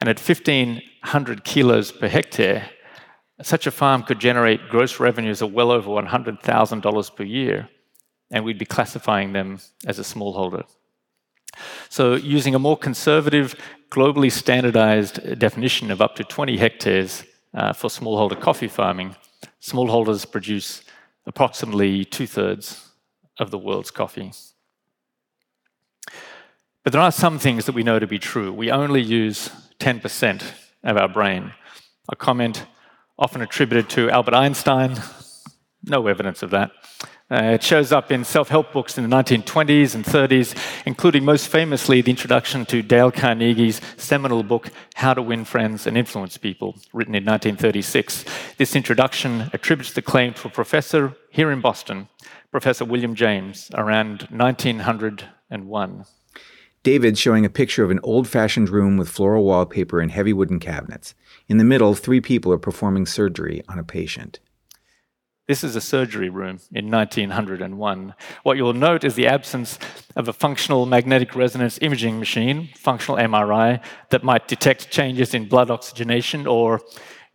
And 0.00 0.08
at 0.08 0.20
1,500 0.20 1.44
kilos 1.44 1.92
per 1.92 2.08
hectare, 2.08 2.70
such 3.42 3.66
a 3.66 3.72
farm 3.72 4.04
could 4.04 4.20
generate 4.20 4.68
gross 4.68 5.00
revenues 5.00 5.42
of 5.42 5.52
well 5.52 5.72
over 5.72 5.90
$100,000 5.90 7.16
per 7.16 7.24
year, 7.24 7.68
and 8.30 8.44
we'd 8.44 8.58
be 8.58 8.64
classifying 8.64 9.32
them 9.32 9.58
as 9.86 9.98
a 9.98 10.02
smallholder. 10.02 10.64
So, 11.88 12.14
using 12.14 12.54
a 12.54 12.58
more 12.58 12.76
conservative, 12.76 13.54
globally 13.90 14.30
standardized 14.30 15.38
definition 15.38 15.90
of 15.90 16.00
up 16.00 16.16
to 16.16 16.24
20 16.24 16.56
hectares 16.56 17.24
uh, 17.54 17.72
for 17.72 17.88
smallholder 17.88 18.40
coffee 18.40 18.68
farming, 18.68 19.16
smallholders 19.60 20.30
produce 20.30 20.82
approximately 21.26 22.04
two 22.04 22.26
thirds 22.26 22.90
of 23.38 23.50
the 23.50 23.58
world's 23.58 23.90
coffee. 23.90 24.32
But 26.82 26.92
there 26.92 27.02
are 27.02 27.12
some 27.12 27.38
things 27.38 27.64
that 27.64 27.74
we 27.74 27.82
know 27.82 27.98
to 27.98 28.06
be 28.06 28.18
true. 28.18 28.52
We 28.52 28.70
only 28.70 29.00
use 29.00 29.48
10% 29.78 30.42
of 30.82 30.96
our 30.96 31.08
brain. 31.08 31.52
A 32.10 32.16
comment 32.16 32.66
often 33.18 33.40
attributed 33.40 33.88
to 33.90 34.10
Albert 34.10 34.34
Einstein, 34.34 35.00
no 35.88 36.06
evidence 36.06 36.42
of 36.42 36.50
that. 36.50 36.72
Uh, 37.30 37.54
it 37.54 37.62
shows 37.62 37.90
up 37.90 38.12
in 38.12 38.22
self 38.22 38.48
help 38.48 38.72
books 38.72 38.98
in 38.98 39.08
the 39.08 39.16
1920s 39.16 39.94
and 39.94 40.04
30s, 40.04 40.54
including 40.84 41.24
most 41.24 41.48
famously 41.48 42.02
the 42.02 42.10
introduction 42.10 42.66
to 42.66 42.82
Dale 42.82 43.10
Carnegie's 43.10 43.80
seminal 43.96 44.42
book, 44.42 44.70
How 44.94 45.14
to 45.14 45.22
Win 45.22 45.46
Friends 45.46 45.86
and 45.86 45.96
Influence 45.96 46.36
People, 46.36 46.76
written 46.92 47.14
in 47.14 47.24
1936. 47.24 48.26
This 48.58 48.76
introduction 48.76 49.48
attributes 49.54 49.94
the 49.94 50.02
claim 50.02 50.34
to 50.34 50.48
a 50.48 50.50
professor 50.50 51.16
here 51.30 51.50
in 51.50 51.62
Boston, 51.62 52.08
Professor 52.50 52.84
William 52.84 53.14
James, 53.14 53.70
around 53.74 54.28
1901. 54.30 56.04
David 56.82 57.16
showing 57.16 57.46
a 57.46 57.50
picture 57.50 57.82
of 57.82 57.90
an 57.90 58.00
old 58.02 58.28
fashioned 58.28 58.68
room 58.68 58.98
with 58.98 59.08
floral 59.08 59.44
wallpaper 59.44 59.98
and 60.00 60.12
heavy 60.12 60.34
wooden 60.34 60.60
cabinets. 60.60 61.14
In 61.48 61.56
the 61.56 61.64
middle, 61.64 61.94
three 61.94 62.20
people 62.20 62.52
are 62.52 62.58
performing 62.58 63.06
surgery 63.06 63.62
on 63.66 63.78
a 63.78 63.84
patient. 63.84 64.40
This 65.46 65.62
is 65.62 65.76
a 65.76 65.80
surgery 65.80 66.30
room 66.30 66.58
in 66.72 66.90
1901. 66.90 68.14
What 68.44 68.56
you'll 68.56 68.72
note 68.72 69.04
is 69.04 69.14
the 69.14 69.26
absence 69.26 69.78
of 70.16 70.26
a 70.26 70.32
functional 70.32 70.86
magnetic 70.86 71.36
resonance 71.36 71.78
imaging 71.82 72.18
machine, 72.18 72.70
functional 72.76 73.18
MRI, 73.18 73.82
that 74.08 74.24
might 74.24 74.48
detect 74.48 74.90
changes 74.90 75.34
in 75.34 75.46
blood 75.46 75.70
oxygenation 75.70 76.46
or 76.46 76.80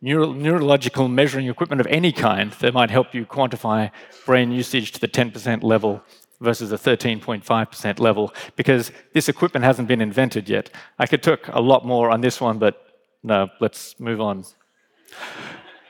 neuro- 0.02 0.34
neurological 0.34 1.08
measuring 1.08 1.48
equipment 1.48 1.82
of 1.82 1.86
any 1.86 2.12
kind 2.12 2.52
that 2.54 2.74
might 2.74 2.90
help 2.90 3.14
you 3.14 3.28
quantify 3.28 3.92
brain 4.26 4.52
usage 4.52 4.92
to 4.94 5.00
the 5.00 5.08
10% 5.08 5.62
level 5.62 6.02
versus 6.42 6.72
the 6.72 6.78
13.5% 6.78 8.00
level, 8.00 8.34
because 8.56 8.92
this 9.14 9.30
equipment 9.30 9.64
hasn't 9.64 9.88
been 9.88 10.02
invented 10.02 10.50
yet. 10.50 10.72
I 10.98 11.06
could 11.06 11.22
talk 11.22 11.48
a 11.50 11.62
lot 11.62 11.86
more 11.86 12.10
on 12.10 12.22
this 12.22 12.42
one, 12.42 12.58
but 12.58 12.88
no, 13.22 13.50
let's 13.60 14.00
move 14.00 14.20
on. 14.20 14.46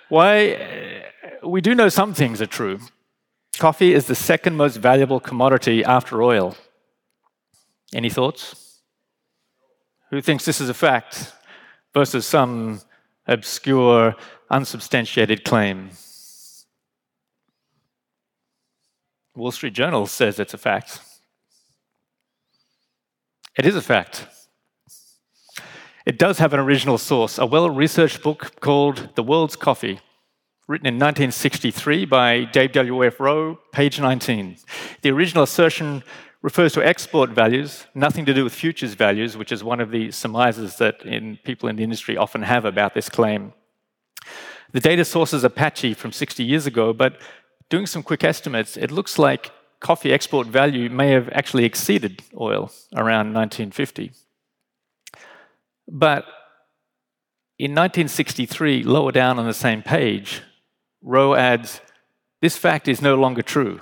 Why? 0.10 0.80
we 1.44 1.62
do 1.62 1.76
know 1.76 1.90
some 1.90 2.14
things 2.14 2.42
are 2.42 2.46
true. 2.48 2.80
Coffee 3.58 3.94
is 3.94 4.08
the 4.08 4.16
second 4.16 4.56
most 4.56 4.78
valuable 4.78 5.20
commodity 5.20 5.84
after 5.84 6.22
oil. 6.22 6.56
Any 7.94 8.10
thoughts? 8.10 8.82
Who 10.12 10.22
thinks 10.22 10.46
this 10.46 10.62
is 10.62 10.70
a 10.70 10.74
fact 10.74 11.34
versus 11.94 12.26
some 12.26 12.82
obscure, 13.28 14.16
unsubstantiated 14.50 15.44
claim? 15.44 15.92
Wall 19.36 19.52
Street 19.52 19.74
Journal 19.74 20.08
says 20.08 20.40
it's 20.40 20.54
a 20.54 20.58
fact. 20.58 21.00
It 23.58 23.66
is 23.66 23.76
a 23.76 23.82
fact. 23.82 24.28
It 26.10 26.18
does 26.18 26.40
have 26.40 26.56
an 26.56 26.60
original 26.60 26.98
source, 26.98 27.38
a 27.38 27.46
well 27.46 27.70
researched 27.70 28.24
book 28.24 28.60
called 28.62 29.10
The 29.14 29.22
World's 29.22 29.56
Coffee 29.56 30.00
written 30.68 30.88
in 30.88 30.96
1963 30.96 32.06
by 32.06 32.46
J.W.F. 32.46 33.20
Rowe, 33.20 33.60
page 33.72 34.00
19. 34.00 34.58
The 35.04 35.12
original 35.12 35.44
assertion 35.44 36.02
refers 36.42 36.74
to 36.74 36.84
export 36.84 37.30
values, 37.30 37.86
nothing 37.94 38.26
to 38.26 38.34
do 38.34 38.44
with 38.44 38.56
futures 38.56 38.96
values, 38.96 39.38
which 39.38 39.52
is 39.52 39.64
one 39.64 39.80
of 39.80 39.92
the 39.92 40.10
surmises 40.10 40.78
that 40.78 41.00
in, 41.04 41.38
people 41.44 41.70
in 41.70 41.76
the 41.76 41.84
industry 41.84 42.18
often 42.18 42.42
have 42.42 42.66
about 42.66 42.96
this 42.96 43.08
claim. 43.08 43.54
The 44.72 44.80
data 44.80 45.06
source 45.06 45.32
is 45.32 45.44
Apache 45.44 45.94
from 45.94 46.12
60 46.12 46.44
years 46.44 46.66
ago, 46.66 46.92
but 46.92 47.22
doing 47.70 47.86
some 47.86 48.02
quick 48.02 48.24
estimates, 48.24 48.78
it 48.78 48.90
looks 48.90 49.20
like 49.20 49.52
coffee 49.80 50.12
export 50.12 50.48
value 50.48 50.90
may 50.90 51.12
have 51.12 51.30
actually 51.34 51.66
exceeded 51.66 52.24
oil 52.36 52.72
around 52.96 53.32
1950. 53.32 54.12
But 55.90 56.26
in 57.58 57.72
1963, 57.72 58.84
lower 58.84 59.12
down 59.12 59.40
on 59.40 59.46
the 59.46 59.54
same 59.54 59.82
page, 59.82 60.44
Rowe 61.02 61.34
adds, 61.34 61.82
This 62.42 62.58
fact 62.58 62.88
is 62.88 63.02
no 63.02 63.16
longer 63.16 63.42
true. 63.42 63.80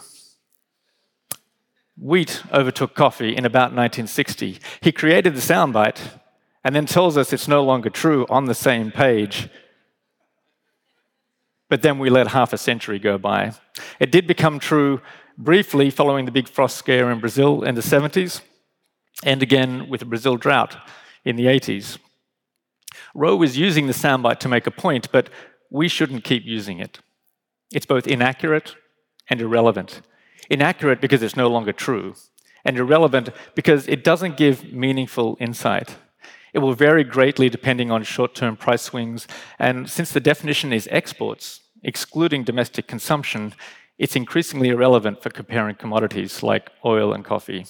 Wheat 1.99 2.43
overtook 2.53 2.95
coffee 2.95 3.35
in 3.35 3.45
about 3.45 3.73
1960. 3.73 4.59
He 4.81 4.91
created 4.91 5.35
the 5.35 5.41
soundbite 5.41 6.19
and 6.63 6.75
then 6.75 6.85
tells 6.85 7.17
us 7.17 7.33
it's 7.33 7.47
no 7.47 7.63
longer 7.63 7.89
true 7.89 8.25
on 8.29 8.45
the 8.45 8.53
same 8.53 8.91
page. 8.91 9.49
But 11.69 11.81
then 11.81 11.99
we 11.99 12.09
let 12.09 12.29
half 12.29 12.53
a 12.53 12.57
century 12.57 12.99
go 12.99 13.17
by. 13.17 13.53
It 13.99 14.11
did 14.11 14.27
become 14.27 14.59
true 14.59 15.01
briefly 15.37 15.89
following 15.89 16.25
the 16.25 16.31
big 16.31 16.47
frost 16.47 16.77
scare 16.77 17.11
in 17.11 17.19
Brazil 17.19 17.63
in 17.63 17.75
the 17.75 17.81
70s, 17.81 18.41
and 19.23 19.43
again 19.43 19.89
with 19.89 19.99
the 19.99 20.05
Brazil 20.05 20.37
drought 20.37 20.77
in 21.27 21.35
the 21.35 21.45
80s. 21.45 21.97
Rowe 23.13 23.35
was 23.35 23.57
using 23.57 23.87
the 23.87 23.93
soundbite 23.93 24.39
to 24.39 24.47
make 24.47 24.65
a 24.65 24.71
point, 24.71 25.11
but 25.11 25.29
we 25.69 25.89
shouldn't 25.89 26.23
keep 26.23 26.45
using 26.45 26.79
it. 26.79 26.99
It's 27.73 27.85
both 27.85 28.07
inaccurate 28.07 28.75
and 29.29 29.41
irrelevant. 29.41 30.01
Inaccurate 30.49 31.01
because 31.01 31.21
it's 31.21 31.35
no 31.35 31.49
longer 31.49 31.73
true, 31.73 32.15
and 32.63 32.77
irrelevant 32.77 33.29
because 33.55 33.87
it 33.89 34.05
doesn't 34.05 34.37
give 34.37 34.71
meaningful 34.71 35.35
insight. 35.41 35.97
It 36.53 36.59
will 36.59 36.73
vary 36.73 37.03
greatly 37.03 37.49
depending 37.49 37.91
on 37.91 38.03
short 38.03 38.33
term 38.33 38.55
price 38.55 38.83
swings, 38.83 39.27
and 39.59 39.89
since 39.89 40.13
the 40.13 40.21
definition 40.21 40.71
is 40.71 40.87
exports, 40.89 41.59
excluding 41.83 42.45
domestic 42.45 42.87
consumption, 42.87 43.53
it's 43.97 44.15
increasingly 44.15 44.69
irrelevant 44.69 45.21
for 45.21 45.29
comparing 45.29 45.75
commodities 45.75 46.41
like 46.41 46.71
oil 46.85 47.11
and 47.11 47.25
coffee. 47.25 47.65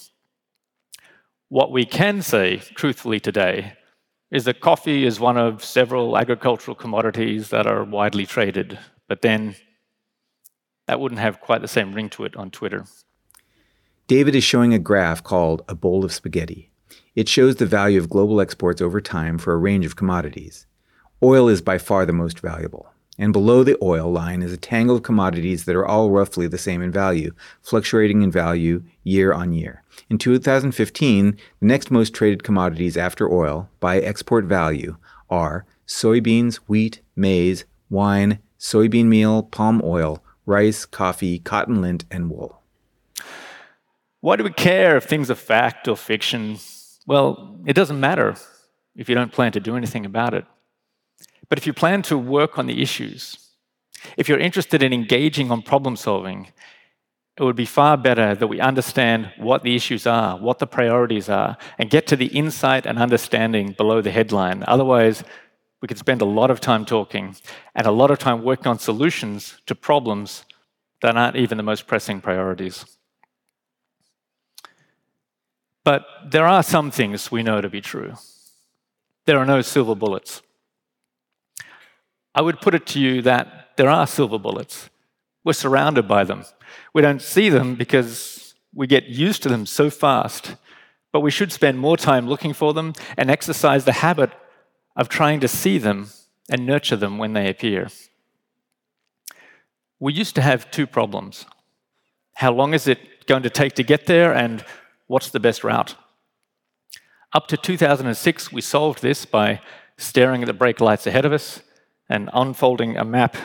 What 1.49 1.71
we 1.71 1.85
can 1.85 2.21
say 2.21 2.57
truthfully 2.57 3.21
today 3.21 3.73
is 4.31 4.43
that 4.43 4.59
coffee 4.59 5.05
is 5.05 5.17
one 5.17 5.37
of 5.37 5.63
several 5.63 6.17
agricultural 6.17 6.75
commodities 6.75 7.51
that 7.51 7.65
are 7.65 7.85
widely 7.85 8.25
traded, 8.25 8.77
but 9.07 9.21
then 9.21 9.55
that 10.87 10.99
wouldn't 10.99 11.21
have 11.21 11.39
quite 11.39 11.61
the 11.61 11.67
same 11.69 11.93
ring 11.93 12.09
to 12.09 12.25
it 12.25 12.35
on 12.35 12.51
Twitter. 12.51 12.83
David 14.07 14.35
is 14.35 14.43
showing 14.43 14.73
a 14.73 14.79
graph 14.79 15.23
called 15.23 15.61
a 15.69 15.75
bowl 15.75 16.03
of 16.03 16.11
spaghetti. 16.11 16.69
It 17.15 17.29
shows 17.29 17.55
the 17.55 17.65
value 17.65 17.99
of 17.99 18.09
global 18.09 18.41
exports 18.41 18.81
over 18.81 18.99
time 18.99 19.37
for 19.37 19.53
a 19.53 19.57
range 19.57 19.85
of 19.85 19.95
commodities. 19.95 20.67
Oil 21.23 21.47
is 21.47 21.61
by 21.61 21.77
far 21.77 22.05
the 22.05 22.11
most 22.11 22.41
valuable. 22.41 22.91
And 23.17 23.33
below 23.33 23.63
the 23.63 23.77
oil 23.81 24.11
line 24.11 24.43
is 24.43 24.53
a 24.53 24.57
tangle 24.57 24.97
of 24.97 25.03
commodities 25.03 25.65
that 25.65 25.75
are 25.75 25.85
all 25.85 26.11
roughly 26.11 26.47
the 26.47 26.57
same 26.57 26.81
in 26.81 26.91
value, 26.91 27.33
fluctuating 27.63 28.21
in 28.21 28.31
value 28.31 28.83
year 29.03 29.33
on 29.33 29.53
year. 29.53 29.83
In 30.09 30.17
2015, 30.17 31.37
the 31.59 31.65
next 31.65 31.89
most 31.89 32.13
traded 32.13 32.43
commodities 32.43 32.95
after 32.95 33.31
oil 33.31 33.69
by 33.79 33.99
export 33.99 34.45
value 34.45 34.97
are 35.29 35.65
soybeans, 35.87 36.55
wheat, 36.67 37.01
maize, 37.15 37.65
wine, 37.89 38.39
soybean 38.59 39.05
meal, 39.05 39.43
palm 39.43 39.81
oil, 39.83 40.23
rice, 40.45 40.85
coffee, 40.85 41.39
cotton 41.39 41.81
lint, 41.81 42.05
and 42.11 42.29
wool. 42.29 42.61
Why 44.21 44.35
do 44.35 44.43
we 44.43 44.51
care 44.51 44.97
if 44.97 45.05
things 45.05 45.31
are 45.31 45.35
fact 45.35 45.87
or 45.87 45.95
fiction? 45.95 46.57
Well, 47.05 47.59
it 47.65 47.73
doesn't 47.73 47.99
matter 47.99 48.35
if 48.95 49.09
you 49.09 49.15
don't 49.15 49.31
plan 49.31 49.51
to 49.53 49.59
do 49.59 49.75
anything 49.75 50.05
about 50.05 50.33
it. 50.33 50.45
But 51.49 51.57
if 51.57 51.65
you 51.65 51.73
plan 51.73 52.01
to 52.03 52.17
work 52.17 52.57
on 52.57 52.67
the 52.67 52.81
issues 52.81 53.47
If 54.15 54.29
you're 54.29 54.39
interested 54.39 54.83
in 54.83 54.93
engaging 54.93 55.51
on 55.51 55.61
problem 55.61 55.95
solving, 55.95 56.47
it 57.37 57.43
would 57.43 57.55
be 57.55 57.65
far 57.65 57.97
better 57.97 58.35
that 58.35 58.47
we 58.47 58.59
understand 58.59 59.31
what 59.37 59.63
the 59.63 59.75
issues 59.75 60.07
are, 60.07 60.37
what 60.37 60.59
the 60.59 60.67
priorities 60.67 61.29
are, 61.29 61.57
and 61.77 61.89
get 61.89 62.07
to 62.07 62.15
the 62.15 62.27
insight 62.27 62.85
and 62.85 62.97
understanding 62.97 63.73
below 63.73 64.01
the 64.01 64.11
headline. 64.11 64.63
Otherwise, 64.67 65.23
we 65.81 65.87
could 65.87 65.99
spend 65.99 66.21
a 66.21 66.25
lot 66.25 66.49
of 66.49 66.59
time 66.59 66.85
talking 66.85 67.35
and 67.75 67.85
a 67.85 67.91
lot 67.91 68.09
of 68.09 68.17
time 68.17 68.43
working 68.43 68.67
on 68.67 68.79
solutions 68.79 69.61
to 69.67 69.75
problems 69.75 70.45
that 71.01 71.15
aren't 71.15 71.35
even 71.35 71.57
the 71.57 71.63
most 71.63 71.85
pressing 71.85 72.21
priorities. 72.21 72.85
But 75.83 76.05
there 76.25 76.47
are 76.47 76.63
some 76.63 76.89
things 76.89 77.31
we 77.31 77.43
know 77.43 77.61
to 77.61 77.69
be 77.69 77.81
true. 77.81 78.13
There 79.25 79.37
are 79.37 79.45
no 79.45 79.61
silver 79.61 79.93
bullets. 79.93 80.41
I 82.37 82.41
would 82.41 82.61
put 82.61 82.75
it 82.75 82.85
to 82.87 82.99
you 82.99 83.23
that 83.23 83.71
there 83.77 83.89
are 83.89 84.05
silver 84.05 84.37
bullets. 84.37 84.91
We're 85.43 85.53
surrounded 85.53 86.07
by 86.07 86.23
them. 86.23 86.45
We 86.93 87.01
don't 87.01 87.21
see 87.21 87.49
them 87.49 87.73
because 87.73 88.53
we 88.75 88.85
get 88.85 89.05
used 89.07 89.41
to 89.41 89.49
them 89.49 89.65
so 89.65 89.89
fast, 89.89 90.55
but 91.11 91.21
we 91.21 91.31
should 91.31 91.51
spend 91.51 91.79
more 91.79 91.97
time 91.97 92.27
looking 92.27 92.53
for 92.53 92.75
them 92.75 92.93
and 93.17 93.31
exercise 93.31 93.85
the 93.85 94.03
habit 94.05 94.29
of 94.95 95.09
trying 95.09 95.39
to 95.39 95.47
see 95.47 95.79
them 95.79 96.11
and 96.47 96.63
nurture 96.63 96.95
them 96.95 97.17
when 97.17 97.33
they 97.33 97.49
appear. 97.49 97.87
We 99.99 100.13
used 100.13 100.35
to 100.35 100.43
have 100.43 100.69
two 100.69 100.85
problems 100.85 101.47
how 102.35 102.53
long 102.53 102.75
is 102.75 102.87
it 102.87 103.25
going 103.25 103.41
to 103.41 103.49
take 103.49 103.73
to 103.73 103.83
get 103.83 104.05
there, 104.05 104.31
and 104.31 104.63
what's 105.07 105.31
the 105.31 105.39
best 105.39 105.63
route? 105.63 105.95
Up 107.33 107.47
to 107.47 107.57
2006, 107.57 108.51
we 108.51 108.61
solved 108.61 109.01
this 109.01 109.25
by 109.25 109.59
staring 109.97 110.43
at 110.43 110.45
the 110.45 110.53
brake 110.53 110.79
lights 110.79 111.07
ahead 111.07 111.25
of 111.25 111.33
us 111.33 111.63
and 112.09 112.29
unfolding 112.33 112.97
a 112.97 113.03
map 113.03 113.35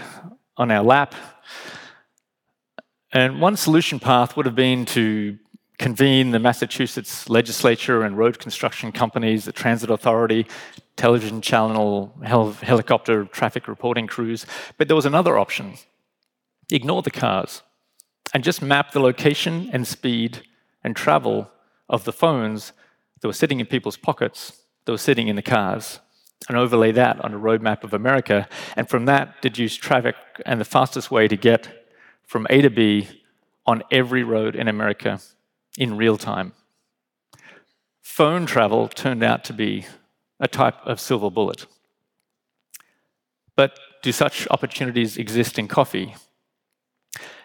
on 0.57 0.71
our 0.71 0.83
lap. 0.83 1.15
And 3.13 3.41
one 3.41 3.57
solution 3.57 4.01
path 4.01 4.37
would 4.37 4.47
have 4.47 4.55
been 4.55 4.85
to 4.87 5.39
convene 5.79 6.31
the 6.31 6.39
Massachusetts 6.39 7.29
legislature 7.29 8.03
and 8.03 8.17
road 8.17 8.39
construction 8.39 8.93
companies, 8.93 9.45
the 9.45 9.53
transit 9.53 9.91
authority, 9.91 10.47
television 10.97 11.41
channel, 11.41 12.15
hel- 12.23 12.53
helicopter 12.53 13.25
traffic 13.25 13.67
reporting 13.67 14.07
crews. 14.07 14.47
But 14.79 14.89
there 14.89 14.97
was 14.97 15.07
another 15.07 15.39
option. 15.39 15.75
Ignore 16.71 17.03
the 17.03 17.11
cars 17.11 17.63
and 18.33 18.45
just 18.45 18.63
map 18.63 18.93
the 18.93 19.01
location 19.01 19.69
and 19.73 19.87
speed 19.87 20.43
and 20.85 20.95
travel 20.95 21.51
of 21.89 22.05
the 22.05 22.13
phones 22.13 22.73
that 23.21 23.29
were 23.29 23.33
sitting 23.33 23.61
in 23.61 23.67
people's 23.67 23.97
pockets, 23.97 24.63
that 24.85 24.93
were 24.93 24.99
sitting 24.99 25.29
in 25.29 25.37
the 25.37 25.43
cars, 25.43 26.01
and 26.49 26.57
overlay 26.57 26.93
that 26.93 27.21
on 27.25 27.35
a 27.35 27.39
roadmap 27.39 27.85
of 27.85 27.95
America. 27.95 28.49
And 28.77 28.89
from 28.89 29.07
that, 29.07 29.41
deduce 29.43 29.77
traffic 29.77 30.17
and 30.45 30.61
the 30.61 30.65
fastest 30.65 31.11
way 31.11 31.29
to 31.29 31.37
get 31.37 31.69
from 32.27 32.47
A 32.51 32.63
to 32.63 32.71
B 32.71 33.09
on 33.67 33.83
every 33.91 34.23
road 34.23 34.57
in 34.57 34.69
America 34.69 35.21
in 35.79 35.97
real 35.97 36.19
time. 36.19 36.53
Phone 38.03 38.47
travel 38.47 38.89
turned 38.89 39.23
out 39.23 39.45
to 39.45 39.53
be 39.53 39.87
a 40.41 40.49
type 40.49 40.77
of 40.85 41.01
silver 41.01 41.31
bullet. 41.31 41.67
But 43.57 43.79
do 44.03 44.13
such 44.13 44.49
opportunities 44.51 45.17
exist 45.17 45.59
in 45.59 45.69
coffee? 45.69 46.17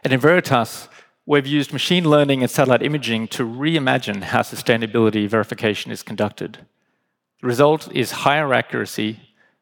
And 0.03 0.13
Enveritas, 0.13 0.87
we've 1.25 1.45
used 1.45 1.71
machine 1.71 2.09
learning 2.09 2.41
and 2.41 2.49
satellite 2.49 2.81
imaging 2.81 3.27
to 3.29 3.43
reimagine 3.43 4.23
how 4.23 4.41
sustainability 4.41 5.27
verification 5.27 5.91
is 5.91 6.01
conducted. 6.01 6.59
The 7.41 7.47
result 7.47 7.91
is 7.93 8.11
higher 8.11 8.53
accuracy, 8.53 9.19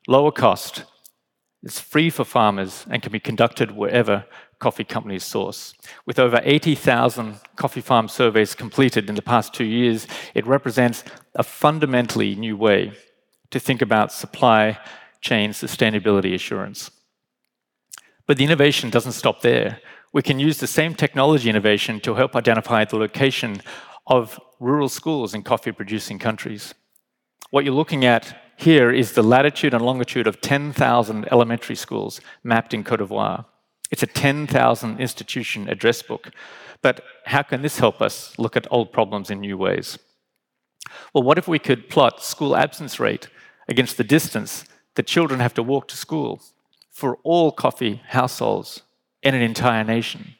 lower 0.07 0.31
cost, 0.31 0.85
it's 1.65 1.79
free 1.79 2.11
for 2.11 2.23
farmers, 2.23 2.85
and 2.91 3.01
can 3.01 3.11
be 3.11 3.19
conducted 3.19 3.71
wherever 3.71 4.25
coffee 4.59 4.83
companies 4.83 5.23
source. 5.23 5.73
With 6.05 6.19
over 6.19 6.39
80,000 6.43 7.39
coffee 7.55 7.81
farm 7.81 8.07
surveys 8.07 8.53
completed 8.53 9.09
in 9.09 9.15
the 9.15 9.21
past 9.23 9.53
two 9.53 9.65
years, 9.65 10.07
it 10.35 10.45
represents 10.45 11.03
a 11.33 11.43
fundamentally 11.43 12.35
new 12.35 12.55
way 12.55 12.93
to 13.49 13.59
think 13.59 13.81
about 13.81 14.13
supply 14.13 14.77
chain 15.21 15.49
sustainability 15.51 16.35
assurance. 16.35 16.91
But 18.27 18.37
the 18.37 18.43
innovation 18.43 18.91
doesn't 18.91 19.13
stop 19.13 19.41
there. 19.41 19.79
We 20.13 20.21
can 20.21 20.39
use 20.39 20.59
the 20.59 20.67
same 20.67 20.93
technology 20.93 21.49
innovation 21.49 21.99
to 22.01 22.13
help 22.13 22.35
identify 22.35 22.85
the 22.85 22.97
location 22.97 23.61
of 24.05 24.39
rural 24.59 24.87
schools 24.87 25.33
in 25.33 25.41
coffee 25.41 25.71
producing 25.71 26.19
countries. 26.19 26.75
What 27.51 27.63
you're 27.63 27.73
looking 27.73 28.05
at 28.05 28.35
here 28.57 28.91
is 28.91 29.11
the 29.11 29.23
latitude 29.23 29.73
and 29.73 29.83
longitude 29.83 30.27
of 30.27 30.41
10,000 30.41 31.27
elementary 31.31 31.75
schools 31.75 32.21
mapped 32.43 32.73
in 32.73 32.83
Cote 32.83 32.99
d'Ivoire. 32.99 33.45
It's 33.91 34.03
a 34.03 34.07
10,000 34.07 34.99
institution 34.99 35.69
address 35.69 36.01
book. 36.01 36.31
But 36.81 37.03
how 37.25 37.43
can 37.43 37.61
this 37.61 37.79
help 37.79 38.01
us 38.01 38.37
look 38.37 38.57
at 38.57 38.67
old 38.71 38.91
problems 38.91 39.29
in 39.29 39.39
new 39.39 39.57
ways? 39.57 39.97
Well, 41.13 41.23
what 41.23 41.37
if 41.37 41.47
we 41.47 41.59
could 41.59 41.89
plot 41.89 42.23
school 42.23 42.55
absence 42.55 42.99
rate 42.99 43.27
against 43.67 43.97
the 43.97 44.03
distance 44.03 44.65
that 44.95 45.07
children 45.07 45.39
have 45.39 45.53
to 45.55 45.63
walk 45.63 45.87
to 45.89 45.97
school 45.97 46.41
for 46.91 47.17
all 47.23 47.51
coffee 47.51 48.01
households 48.09 48.81
in 49.21 49.35
an 49.35 49.41
entire 49.41 49.83
nation? 49.83 50.35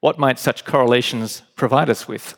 What 0.00 0.18
might 0.18 0.38
such 0.38 0.64
correlations 0.64 1.42
provide 1.56 1.88
us 1.88 2.08
with? 2.08 2.36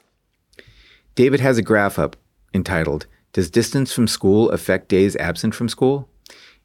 David 1.14 1.40
has 1.40 1.58
a 1.58 1.62
graph 1.62 1.98
up 1.98 2.16
entitled, 2.52 3.06
Does 3.34 3.50
Distance 3.50 3.92
from 3.92 4.06
School 4.06 4.48
Affect 4.50 4.88
Days 4.88 5.16
Absent 5.16 5.56
from 5.56 5.68
School? 5.68 6.08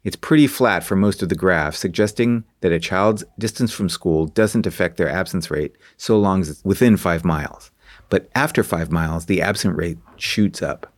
It's 0.04 0.14
pretty 0.14 0.46
flat 0.46 0.84
for 0.84 0.94
most 0.94 1.20
of 1.20 1.28
the 1.28 1.34
graph, 1.34 1.74
suggesting 1.74 2.44
that 2.60 2.70
a 2.70 2.78
child's 2.78 3.24
distance 3.40 3.72
from 3.72 3.88
school 3.88 4.26
doesn't 4.26 4.68
affect 4.68 4.96
their 4.96 5.08
absence 5.08 5.50
rate 5.50 5.74
so 5.96 6.16
long 6.16 6.42
as 6.42 6.48
it's 6.48 6.64
within 6.64 6.96
five 6.96 7.24
miles. 7.24 7.72
But 8.08 8.30
after 8.36 8.62
five 8.62 8.92
miles, 8.92 9.26
the 9.26 9.42
absent 9.42 9.76
rate 9.76 9.98
shoots 10.16 10.62
up. 10.62 10.94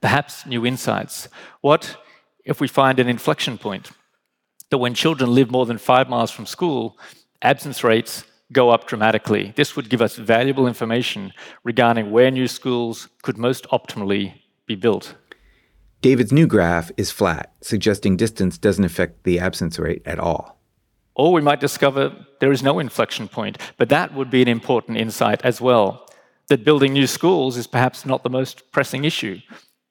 Perhaps 0.00 0.46
new 0.46 0.64
insights. 0.64 1.26
What 1.60 1.96
if 2.44 2.60
we 2.60 2.68
find 2.68 3.00
an 3.00 3.08
inflection 3.08 3.58
point? 3.58 3.90
That 4.70 4.78
when 4.78 4.94
children 4.94 5.34
live 5.34 5.50
more 5.50 5.66
than 5.66 5.78
five 5.78 6.08
miles 6.08 6.30
from 6.30 6.46
school, 6.46 6.96
absence 7.42 7.82
rates 7.82 8.22
go 8.52 8.70
up 8.70 8.86
dramatically. 8.86 9.54
This 9.56 9.74
would 9.74 9.90
give 9.90 10.02
us 10.02 10.14
valuable 10.14 10.68
information 10.68 11.32
regarding 11.64 12.12
where 12.12 12.30
new 12.30 12.46
schools 12.46 13.08
could 13.22 13.38
most 13.38 13.66
optimally 13.70 14.34
be 14.70 14.76
built. 14.76 15.14
David's 16.00 16.32
new 16.32 16.46
graph 16.46 16.92
is 16.96 17.10
flat, 17.10 17.52
suggesting 17.60 18.16
distance 18.16 18.56
doesn't 18.56 18.84
affect 18.84 19.24
the 19.24 19.40
absence 19.40 19.78
rate 19.78 20.02
at 20.06 20.18
all. 20.18 20.60
Or 21.16 21.32
we 21.32 21.42
might 21.42 21.60
discover 21.60 22.02
there 22.40 22.52
is 22.52 22.62
no 22.62 22.78
inflection 22.78 23.26
point, 23.26 23.58
but 23.76 23.88
that 23.88 24.14
would 24.14 24.30
be 24.30 24.42
an 24.42 24.48
important 24.48 24.96
insight 24.96 25.42
as 25.42 25.60
well. 25.60 26.06
That 26.48 26.64
building 26.64 26.92
new 26.92 27.08
schools 27.08 27.56
is 27.56 27.66
perhaps 27.66 28.06
not 28.06 28.22
the 28.22 28.30
most 28.30 28.70
pressing 28.70 29.04
issue, 29.04 29.40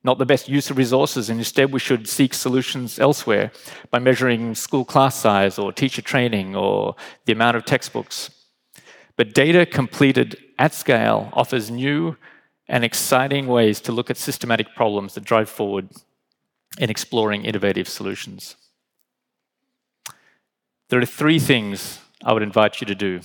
not 0.03 0.17
the 0.17 0.25
best 0.25 0.47
use 0.47 0.69
of 0.71 0.77
resources, 0.77 1.29
and 1.29 1.39
instead 1.39 1.73
we 1.73 1.79
should 1.79 2.07
seek 2.07 2.33
solutions 2.33 2.99
elsewhere 2.99 3.51
by 3.91 3.99
measuring 3.99 4.55
school 4.55 4.85
class 4.85 5.15
size 5.15 5.59
or 5.59 5.73
teacher 5.73 6.01
training 6.01 6.55
or 6.55 6.95
the 7.25 7.33
amount 7.33 7.57
of 7.57 7.65
textbooks. 7.65 8.31
But 9.17 9.33
data 9.33 9.65
completed 9.65 10.37
at 10.57 10.73
scale 10.73 11.29
offers 11.33 11.69
new 11.69 12.15
and 12.69 12.85
exciting 12.85 13.47
ways 13.47 13.81
to 13.81 13.91
look 13.91 14.11
at 14.11 14.17
systematic 14.17 14.75
problems 14.75 15.15
that 15.15 15.23
drive 15.23 15.49
forward 15.49 15.89
in 16.77 16.89
exploring 16.89 17.43
innovative 17.43 17.89
solutions. 17.89 18.55
There 20.89 20.99
are 21.01 21.05
three 21.05 21.39
things 21.39 21.99
I 22.23 22.31
would 22.31 22.43
invite 22.43 22.79
you 22.79 22.87
to 22.87 22.95
do 22.95 23.21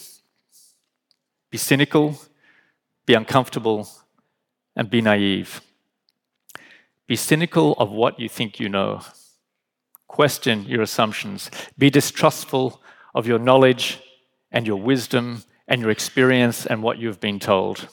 be 1.51 1.59
cynical, 1.59 2.19
be 3.07 3.15
uncomfortable, 3.15 3.89
and 4.75 4.91
be 4.91 5.01
naive. 5.01 5.61
Be 7.07 7.15
cynical 7.15 7.75
of 7.75 7.93
what 7.93 8.19
you 8.19 8.29
think 8.29 8.59
you 8.59 8.69
know. 8.69 9.03
Question 10.09 10.65
your 10.65 10.83
assumptions. 10.83 11.51
Be 11.77 11.91
distrustful 11.91 12.81
of 13.15 13.27
your 13.27 13.39
knowledge 13.39 14.01
and 14.51 14.67
your 14.67 14.81
wisdom 14.81 15.45
and 15.69 15.81
your 15.81 15.91
experience 15.91 16.67
and 16.67 16.83
what 16.83 16.99
you've 16.99 17.21
been 17.21 17.39
told, 17.39 17.89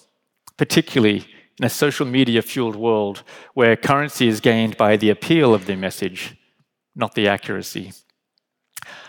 particularly 0.57 1.27
in 1.61 1.65
a 1.65 1.69
social 1.69 2.07
media 2.07 2.41
fueled 2.41 2.75
world 2.75 3.21
where 3.53 3.75
currency 3.75 4.27
is 4.27 4.39
gained 4.39 4.75
by 4.77 4.97
the 4.97 5.11
appeal 5.11 5.53
of 5.53 5.67
the 5.67 5.75
message, 5.75 6.35
not 6.95 7.13
the 7.13 7.27
accuracy. 7.27 7.93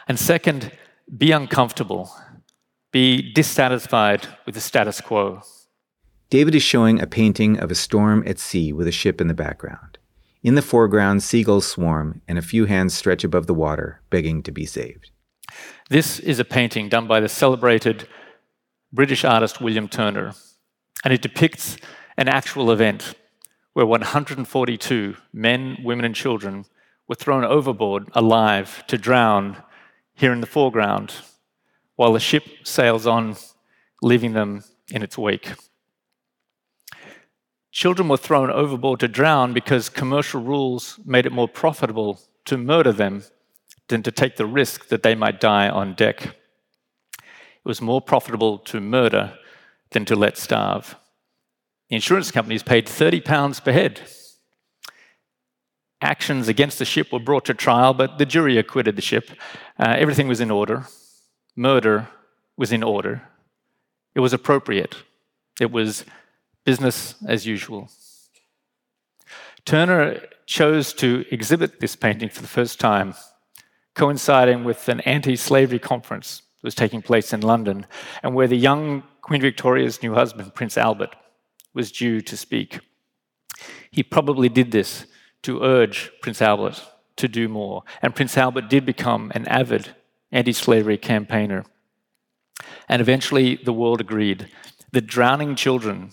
And 0.06 0.18
second, 0.18 0.70
be 1.16 1.32
uncomfortable, 1.32 2.14
be 2.92 3.32
dissatisfied 3.32 4.28
with 4.44 4.54
the 4.54 4.60
status 4.60 5.00
quo. 5.00 5.40
David 6.28 6.54
is 6.54 6.62
showing 6.62 7.00
a 7.00 7.06
painting 7.06 7.58
of 7.58 7.70
a 7.70 7.74
storm 7.74 8.22
at 8.26 8.38
sea 8.38 8.70
with 8.70 8.86
a 8.86 8.92
ship 8.92 9.18
in 9.18 9.28
the 9.28 9.34
background. 9.34 9.96
In 10.42 10.54
the 10.54 10.60
foreground, 10.62 11.22
seagulls 11.22 11.66
swarm, 11.66 12.20
and 12.28 12.36
a 12.36 12.42
few 12.42 12.66
hands 12.66 12.92
stretch 12.92 13.24
above 13.24 13.46
the 13.46 13.54
water, 13.54 14.02
begging 14.10 14.42
to 14.42 14.52
be 14.52 14.66
saved. 14.66 15.10
This 15.88 16.18
is 16.18 16.38
a 16.38 16.44
painting 16.44 16.90
done 16.90 17.06
by 17.06 17.20
the 17.20 17.28
celebrated 17.28 18.06
British 18.92 19.24
artist 19.24 19.60
William 19.60 19.88
Turner, 19.88 20.34
and 21.02 21.14
it 21.14 21.22
depicts 21.22 21.78
an 22.16 22.28
actual 22.28 22.70
event 22.70 23.14
where 23.72 23.86
142 23.86 25.16
men, 25.32 25.78
women, 25.82 26.04
and 26.04 26.14
children 26.14 26.64
were 27.08 27.14
thrown 27.14 27.44
overboard 27.44 28.08
alive 28.12 28.84
to 28.86 28.98
drown 28.98 29.56
here 30.14 30.32
in 30.32 30.40
the 30.40 30.46
foreground, 30.46 31.14
while 31.96 32.12
the 32.12 32.20
ship 32.20 32.44
sails 32.64 33.06
on, 33.06 33.36
leaving 34.02 34.32
them 34.32 34.62
in 34.90 35.02
its 35.02 35.16
wake. 35.16 35.52
Children 37.70 38.08
were 38.08 38.18
thrown 38.18 38.50
overboard 38.50 39.00
to 39.00 39.08
drown 39.08 39.54
because 39.54 39.88
commercial 39.88 40.42
rules 40.42 41.00
made 41.06 41.24
it 41.24 41.32
more 41.32 41.48
profitable 41.48 42.20
to 42.44 42.58
murder 42.58 42.92
them 42.92 43.24
than 43.88 44.02
to 44.02 44.12
take 44.12 44.36
the 44.36 44.46
risk 44.46 44.88
that 44.88 45.02
they 45.02 45.14
might 45.14 45.40
die 45.40 45.68
on 45.68 45.94
deck. 45.94 46.24
It 46.24 47.64
was 47.64 47.80
more 47.80 48.02
profitable 48.02 48.58
to 48.58 48.80
murder 48.80 49.38
than 49.90 50.04
to 50.06 50.16
let 50.16 50.36
starve. 50.36 50.96
The 51.92 51.96
insurance 51.96 52.30
companies 52.30 52.62
paid 52.62 52.86
£30 52.86 53.62
per 53.62 53.70
head. 53.70 54.00
Actions 56.00 56.48
against 56.48 56.78
the 56.78 56.86
ship 56.86 57.12
were 57.12 57.18
brought 57.18 57.44
to 57.44 57.52
trial, 57.52 57.92
but 57.92 58.16
the 58.16 58.24
jury 58.24 58.56
acquitted 58.56 58.96
the 58.96 59.02
ship. 59.02 59.28
Uh, 59.78 59.94
everything 59.98 60.26
was 60.26 60.40
in 60.40 60.50
order. 60.50 60.86
Murder 61.54 62.08
was 62.56 62.72
in 62.72 62.82
order. 62.82 63.28
It 64.14 64.20
was 64.20 64.32
appropriate. 64.32 64.96
It 65.60 65.70
was 65.70 66.06
business 66.64 67.14
as 67.28 67.44
usual. 67.44 67.90
Turner 69.66 70.22
chose 70.46 70.94
to 70.94 71.26
exhibit 71.30 71.80
this 71.80 71.94
painting 71.94 72.30
for 72.30 72.40
the 72.40 72.48
first 72.48 72.80
time, 72.80 73.12
coinciding 73.94 74.64
with 74.64 74.88
an 74.88 75.00
anti 75.00 75.36
slavery 75.36 75.78
conference 75.78 76.38
that 76.38 76.66
was 76.66 76.74
taking 76.74 77.02
place 77.02 77.34
in 77.34 77.42
London, 77.42 77.84
and 78.22 78.34
where 78.34 78.48
the 78.48 78.56
young 78.56 79.02
Queen 79.20 79.42
Victoria's 79.42 80.02
new 80.02 80.14
husband, 80.14 80.54
Prince 80.54 80.78
Albert, 80.78 81.14
was 81.74 81.92
due 81.92 82.20
to 82.20 82.36
speak. 82.36 82.80
He 83.90 84.02
probably 84.02 84.48
did 84.48 84.72
this 84.72 85.06
to 85.42 85.62
urge 85.62 86.10
Prince 86.20 86.40
Albert 86.42 86.82
to 87.16 87.28
do 87.28 87.48
more, 87.48 87.82
and 88.00 88.14
Prince 88.14 88.36
Albert 88.36 88.68
did 88.68 88.86
become 88.86 89.32
an 89.34 89.46
avid 89.48 89.94
anti 90.30 90.52
slavery 90.52 90.96
campaigner. 90.96 91.64
And 92.88 93.00
eventually, 93.00 93.56
the 93.56 93.72
world 93.72 94.00
agreed 94.00 94.48
that 94.92 95.06
drowning 95.06 95.56
children 95.56 96.10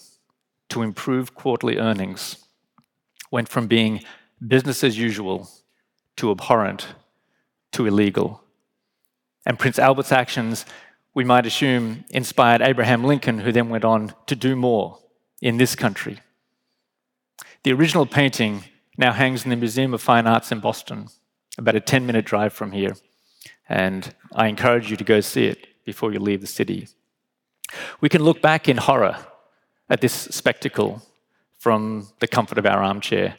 to 0.70 0.82
improve 0.82 1.36
quarterly 1.36 1.78
earnings 1.78 2.38
went 3.32 3.50
from 3.50 3.68
being 3.68 4.04
business 4.46 4.84
as 4.84 4.98
usual 4.98 5.50
to 6.16 6.32
abhorrent 6.32 6.88
to 7.72 7.86
illegal. 7.86 8.44
And 9.46 9.60
Prince 9.60 9.80
Albert's 9.80 10.12
actions, 10.12 10.66
we 11.14 11.24
might 11.24 11.46
assume, 11.46 12.06
inspired 12.10 12.62
Abraham 12.62 13.04
Lincoln, 13.04 13.40
who 13.40 13.52
then 13.52 13.70
went 13.70 13.86
on 13.86 14.14
to 14.28 14.36
do 14.36 14.56
more 14.56 15.00
in 15.42 15.58
this 15.58 15.76
country. 15.76 16.20
The 17.64 17.74
original 17.74 18.06
painting 18.06 18.64
now 18.98 19.14
hangs 19.14 19.44
in 19.44 19.50
the 19.50 19.56
Museum 19.56 19.94
of 19.94 20.02
Fine 20.02 20.28
Arts 20.28 20.52
in 20.52 20.60
Boston, 20.60 21.08
about 21.58 21.76
a 21.76 21.80
10 21.80 22.06
minute 22.06 22.26
drive 22.26 22.54
from 22.54 22.72
here. 22.72 22.96
And 23.68 24.14
I 24.34 24.48
encourage 24.48 24.90
you 24.90 24.98
to 24.98 25.04
go 25.04 25.22
see 25.22 25.46
it 25.46 25.68
before 25.86 26.12
you 26.12 26.20
leave 26.20 26.42
the 26.42 26.48
city. 26.48 26.88
We 28.02 28.10
can 28.10 28.24
look 28.24 28.42
back 28.42 28.68
in 28.68 28.78
horror 28.78 29.18
at 29.90 30.02
this 30.02 30.14
spectacle 30.14 31.02
from 31.58 32.08
the 32.20 32.28
comfort 32.28 32.58
of 32.58 32.66
our 32.66 32.82
armchair, 32.84 33.36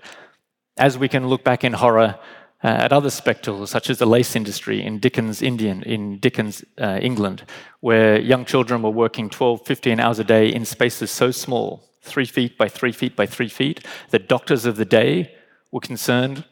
as 0.76 0.96
we 0.98 1.08
can 1.08 1.28
look 1.28 1.42
back 1.44 1.64
in 1.64 1.72
horror 1.72 2.18
uh, 2.62 2.66
at 2.66 2.92
other 2.92 3.10
spectacles, 3.10 3.70
such 3.70 3.88
as 3.88 3.98
the 3.98 4.06
lace 4.06 4.36
industry 4.36 4.82
in 4.82 4.98
Dickens, 4.98 5.40
Indian, 5.40 5.82
in 5.82 6.18
Dickens, 6.18 6.64
uh, 6.78 6.98
England, 7.00 7.44
where 7.80 8.20
young 8.20 8.44
children 8.44 8.82
were 8.82 8.90
working 8.90 9.30
12, 9.30 9.66
15 9.66 9.98
hours 9.98 10.18
a 10.18 10.24
day 10.24 10.52
in 10.52 10.64
spaces 10.64 11.10
so 11.10 11.30
small, 11.30 11.89
three 12.00 12.24
feet 12.24 12.56
by 12.56 12.68
three 12.68 12.92
feet 12.92 13.16
by 13.16 13.26
three 13.26 13.48
feet, 13.48 13.86
The 14.10 14.18
doctors 14.18 14.64
of 14.64 14.76
the 14.76 14.84
day 14.84 15.34
were 15.70 15.80
concerned 15.80 16.44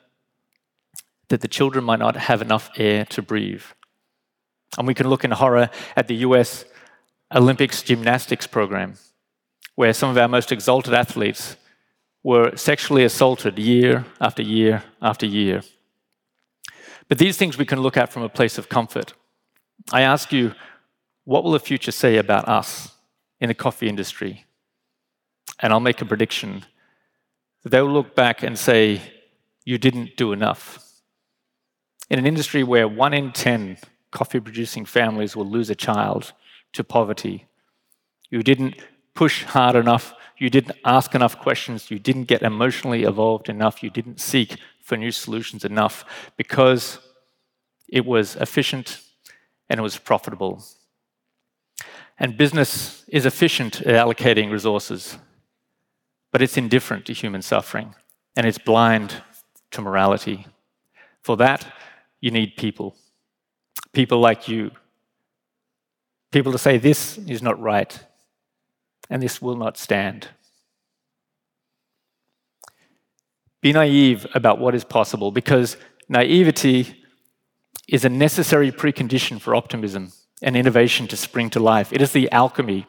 that 1.28 1.40
the 1.40 1.48
children 1.48 1.84
might 1.84 1.98
not 1.98 2.16
have 2.16 2.42
enough 2.42 2.70
air 2.76 3.04
to 3.06 3.22
breathe. 3.22 3.64
And 4.76 4.86
we 4.86 4.94
can 4.94 5.08
look 5.08 5.24
in 5.24 5.30
horror 5.30 5.70
at 5.96 6.08
the 6.08 6.16
US 6.16 6.64
Olympics 7.34 7.82
gymnastics 7.82 8.46
program, 8.46 8.94
where 9.74 9.92
some 9.92 10.10
of 10.10 10.18
our 10.18 10.28
most 10.28 10.52
exalted 10.52 10.94
athletes 10.94 11.56
were 12.22 12.56
sexually 12.56 13.04
assaulted 13.04 13.58
year 13.58 14.04
after 14.20 14.42
year 14.42 14.82
after 15.00 15.26
year. 15.26 15.62
But 17.08 17.18
these 17.18 17.36
things 17.36 17.56
we 17.56 17.66
can 17.66 17.80
look 17.80 17.96
at 17.96 18.12
from 18.12 18.22
a 18.22 18.28
place 18.28 18.58
of 18.58 18.68
comfort. 18.68 19.14
I 19.92 20.02
ask 20.02 20.32
you, 20.32 20.54
what 21.24 21.44
will 21.44 21.52
the 21.52 21.60
future 21.60 21.92
say 21.92 22.16
about 22.16 22.48
us 22.48 22.92
in 23.40 23.48
the 23.48 23.54
coffee 23.54 23.88
industry? 23.88 24.44
And 25.60 25.72
I'll 25.72 25.80
make 25.80 26.00
a 26.00 26.04
prediction 26.04 26.64
they 27.64 27.82
will 27.82 27.92
look 27.92 28.14
back 28.14 28.42
and 28.42 28.58
say, 28.58 29.00
You 29.64 29.78
didn't 29.78 30.16
do 30.16 30.32
enough. 30.32 30.84
In 32.10 32.18
an 32.18 32.26
industry 32.26 32.62
where 32.62 32.88
one 32.88 33.12
in 33.12 33.32
10 33.32 33.78
coffee 34.10 34.40
producing 34.40 34.86
families 34.86 35.36
will 35.36 35.46
lose 35.46 35.68
a 35.68 35.74
child 35.74 36.32
to 36.72 36.82
poverty, 36.82 37.46
you 38.30 38.42
didn't 38.42 38.76
push 39.14 39.44
hard 39.44 39.76
enough, 39.76 40.14
you 40.38 40.48
didn't 40.48 40.76
ask 40.84 41.14
enough 41.14 41.38
questions, 41.38 41.90
you 41.90 41.98
didn't 41.98 42.24
get 42.24 42.42
emotionally 42.42 43.02
evolved 43.02 43.48
enough, 43.48 43.82
you 43.82 43.90
didn't 43.90 44.20
seek 44.20 44.56
for 44.82 44.96
new 44.96 45.10
solutions 45.10 45.64
enough 45.64 46.04
because 46.36 46.98
it 47.88 48.06
was 48.06 48.36
efficient 48.36 49.00
and 49.68 49.80
it 49.80 49.82
was 49.82 49.98
profitable. 49.98 50.62
And 52.18 52.36
business 52.38 53.04
is 53.08 53.26
efficient 53.26 53.82
at 53.82 53.94
allocating 53.94 54.50
resources, 54.50 55.18
but 56.30 56.42
it's 56.42 56.56
indifferent 56.56 57.06
to 57.06 57.12
human 57.12 57.42
suffering 57.42 57.94
and 58.36 58.46
it's 58.46 58.58
blind 58.58 59.22
to 59.70 59.82
morality. 59.82 60.46
For 61.22 61.36
that, 61.36 61.66
you 62.20 62.30
need 62.30 62.56
people. 62.56 62.96
People 63.92 64.20
like 64.20 64.48
you. 64.48 64.70
People 66.30 66.52
to 66.52 66.58
say, 66.58 66.78
this 66.78 67.18
is 67.18 67.42
not 67.42 67.60
right 67.60 67.98
and 69.10 69.22
this 69.22 69.40
will 69.40 69.56
not 69.56 69.76
stand. 69.76 70.28
Be 73.60 73.72
naive 73.72 74.26
about 74.34 74.58
what 74.58 74.74
is 74.74 74.84
possible 74.84 75.32
because 75.32 75.76
naivety 76.08 77.04
is 77.88 78.04
a 78.04 78.08
necessary 78.08 78.70
precondition 78.70 79.40
for 79.40 79.54
optimism 79.54 80.12
and 80.42 80.56
innovation 80.56 81.08
to 81.08 81.16
spring 81.16 81.50
to 81.50 81.60
life. 81.60 81.92
It 81.92 82.02
is 82.02 82.12
the 82.12 82.30
alchemy 82.30 82.86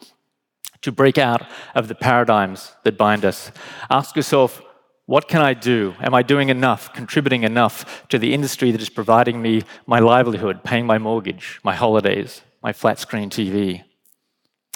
to 0.82 0.92
break 0.92 1.18
out 1.18 1.46
of 1.76 1.88
the 1.88 1.96
paradigms 1.96 2.74
that 2.84 2.98
bind 2.98 3.26
us. 3.26 3.52
Ask 3.90 4.16
yourself, 4.16 4.62
what 5.06 5.28
can 5.28 5.42
I 5.42 5.54
do? 5.54 5.96
Am 6.02 6.14
I 6.14 6.22
doing 6.22 6.50
enough, 6.50 6.94
contributing 6.94 7.44
enough 7.44 8.08
to 8.10 8.20
the 8.20 8.34
industry 8.34 8.72
that 8.72 8.82
is 8.82 8.90
providing 8.90 9.42
me 9.42 9.64
my 9.88 10.00
livelihood, 10.00 10.64
paying 10.64 10.86
my 10.86 11.00
mortgage, 11.00 11.60
my 11.64 11.74
holidays, 11.74 12.42
my 12.62 12.74
flat 12.74 13.00
screen 13.00 13.30
TV? 13.30 13.84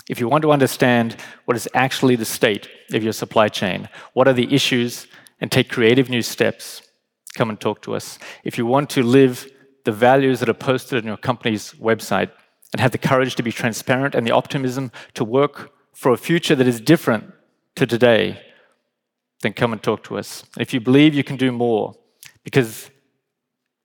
If 0.10 0.20
you 0.20 0.28
want 0.28 0.42
to 0.42 0.52
understand 0.52 1.18
what 1.46 1.56
is 1.56 1.70
actually 1.74 2.16
the 2.16 2.26
state 2.26 2.68
of 2.94 3.04
your 3.04 3.14
supply 3.14 3.48
chain, 3.48 3.88
what 4.14 4.28
are 4.28 4.34
the 4.34 4.54
issues, 4.54 5.08
and 5.40 5.52
take 5.52 5.70
creative 5.70 6.10
new 6.10 6.22
steps, 6.22 6.82
come 7.36 7.50
and 7.50 7.60
talk 7.60 7.82
to 7.84 7.94
us. 7.96 8.18
If 8.44 8.58
you 8.58 8.66
want 8.66 8.90
to 8.92 9.04
live 9.04 9.48
the 9.84 9.92
values 9.92 10.40
that 10.40 10.50
are 10.50 10.54
posted 10.54 10.98
on 11.00 11.08
your 11.08 11.18
company's 11.18 11.74
website 11.74 12.32
and 12.72 12.82
have 12.82 12.92
the 12.92 12.98
courage 12.98 13.36
to 13.36 13.44
be 13.44 13.52
transparent 13.52 14.16
and 14.16 14.26
the 14.26 14.32
optimism 14.32 14.92
to 15.14 15.24
work 15.24 15.73
for 15.94 16.12
a 16.12 16.18
future 16.18 16.56
that 16.56 16.68
is 16.68 16.82
different 16.82 17.32
to 17.76 17.86
today, 17.86 18.42
then 19.42 19.54
come 19.54 19.74
and 19.74 19.82
talk 19.82 20.04
to 20.04 20.18
us. 20.18 20.44
If 20.60 20.74
you 20.74 20.80
believe 20.80 21.14
you 21.14 21.24
can 21.24 21.38
do 21.38 21.52
more, 21.52 21.94
because 22.44 22.90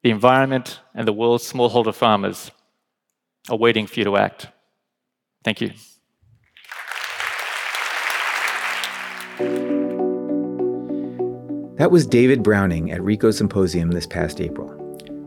the 0.03 0.11
environment 0.11 0.81
and 0.94 1.07
the 1.07 1.12
world's 1.12 1.51
smallholder 1.51 1.94
farmers 1.94 2.51
are 3.51 3.57
waiting 3.57 3.87
for 3.87 4.01
you 4.01 4.05
to 4.05 4.16
act. 4.16 4.49
Thank 5.44 5.61
you. 5.61 5.71
That 11.79 11.90
was 11.92 12.07
David 12.07 12.42
Browning 12.42 12.90
at 12.90 13.03
Re:co 13.03 13.31
Symposium 13.31 13.92
this 13.92 14.07
past 14.07 14.40
April. 14.40 14.75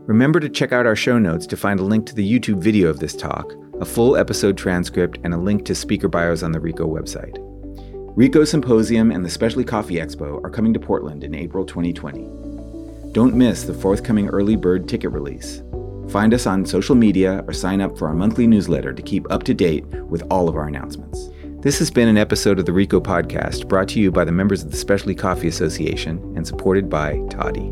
Remember 0.06 0.38
to 0.40 0.48
check 0.48 0.72
out 0.72 0.84
our 0.84 0.96
show 0.96 1.18
notes 1.18 1.46
to 1.46 1.56
find 1.56 1.80
a 1.80 1.84
link 1.84 2.06
to 2.06 2.14
the 2.14 2.30
YouTube 2.30 2.58
video 2.58 2.88
of 2.90 2.98
this 2.98 3.16
talk, 3.16 3.54
a 3.80 3.84
full 3.84 4.16
episode 4.16 4.56
transcript, 4.56 5.18
and 5.24 5.34
a 5.34 5.38
link 5.38 5.64
to 5.64 5.74
speaker 5.74 6.08
bios 6.08 6.42
on 6.42 6.52
the 6.52 6.60
Re:co 6.60 6.86
website. 6.86 7.36
Re:co 8.14 8.44
Symposium 8.44 9.10
and 9.10 9.24
the 9.24 9.30
Specialty 9.30 9.64
Coffee 9.64 9.96
Expo 9.96 10.42
are 10.44 10.50
coming 10.50 10.74
to 10.74 10.80
Portland 10.80 11.24
in 11.24 11.34
April 11.34 11.64
2020. 11.64 12.28
Don't 13.12 13.34
miss 13.34 13.64
the 13.64 13.74
forthcoming 13.74 14.28
early 14.28 14.56
bird 14.56 14.88
ticket 14.88 15.12
release. 15.12 15.62
Find 16.08 16.34
us 16.34 16.46
on 16.46 16.66
social 16.66 16.94
media 16.94 17.44
or 17.46 17.52
sign 17.52 17.80
up 17.80 17.96
for 17.96 18.08
our 18.08 18.14
monthly 18.14 18.46
newsletter 18.46 18.92
to 18.92 19.02
keep 19.02 19.30
up 19.30 19.44
to 19.44 19.54
date 19.54 19.86
with 20.08 20.22
all 20.30 20.48
of 20.48 20.56
our 20.56 20.68
announcements. 20.68 21.30
This 21.60 21.78
has 21.78 21.90
been 21.90 22.08
an 22.08 22.18
episode 22.18 22.58
of 22.58 22.66
the 22.66 22.72
Re:co 22.72 23.00
podcast 23.00 23.68
brought 23.68 23.88
to 23.88 24.00
you 24.00 24.10
by 24.10 24.24
the 24.24 24.32
members 24.32 24.62
of 24.62 24.70
the 24.70 24.76
Specialty 24.76 25.14
Coffee 25.14 25.48
Association 25.48 26.18
and 26.36 26.46
supported 26.46 26.90
by 26.90 27.18
Toddy. 27.30 27.70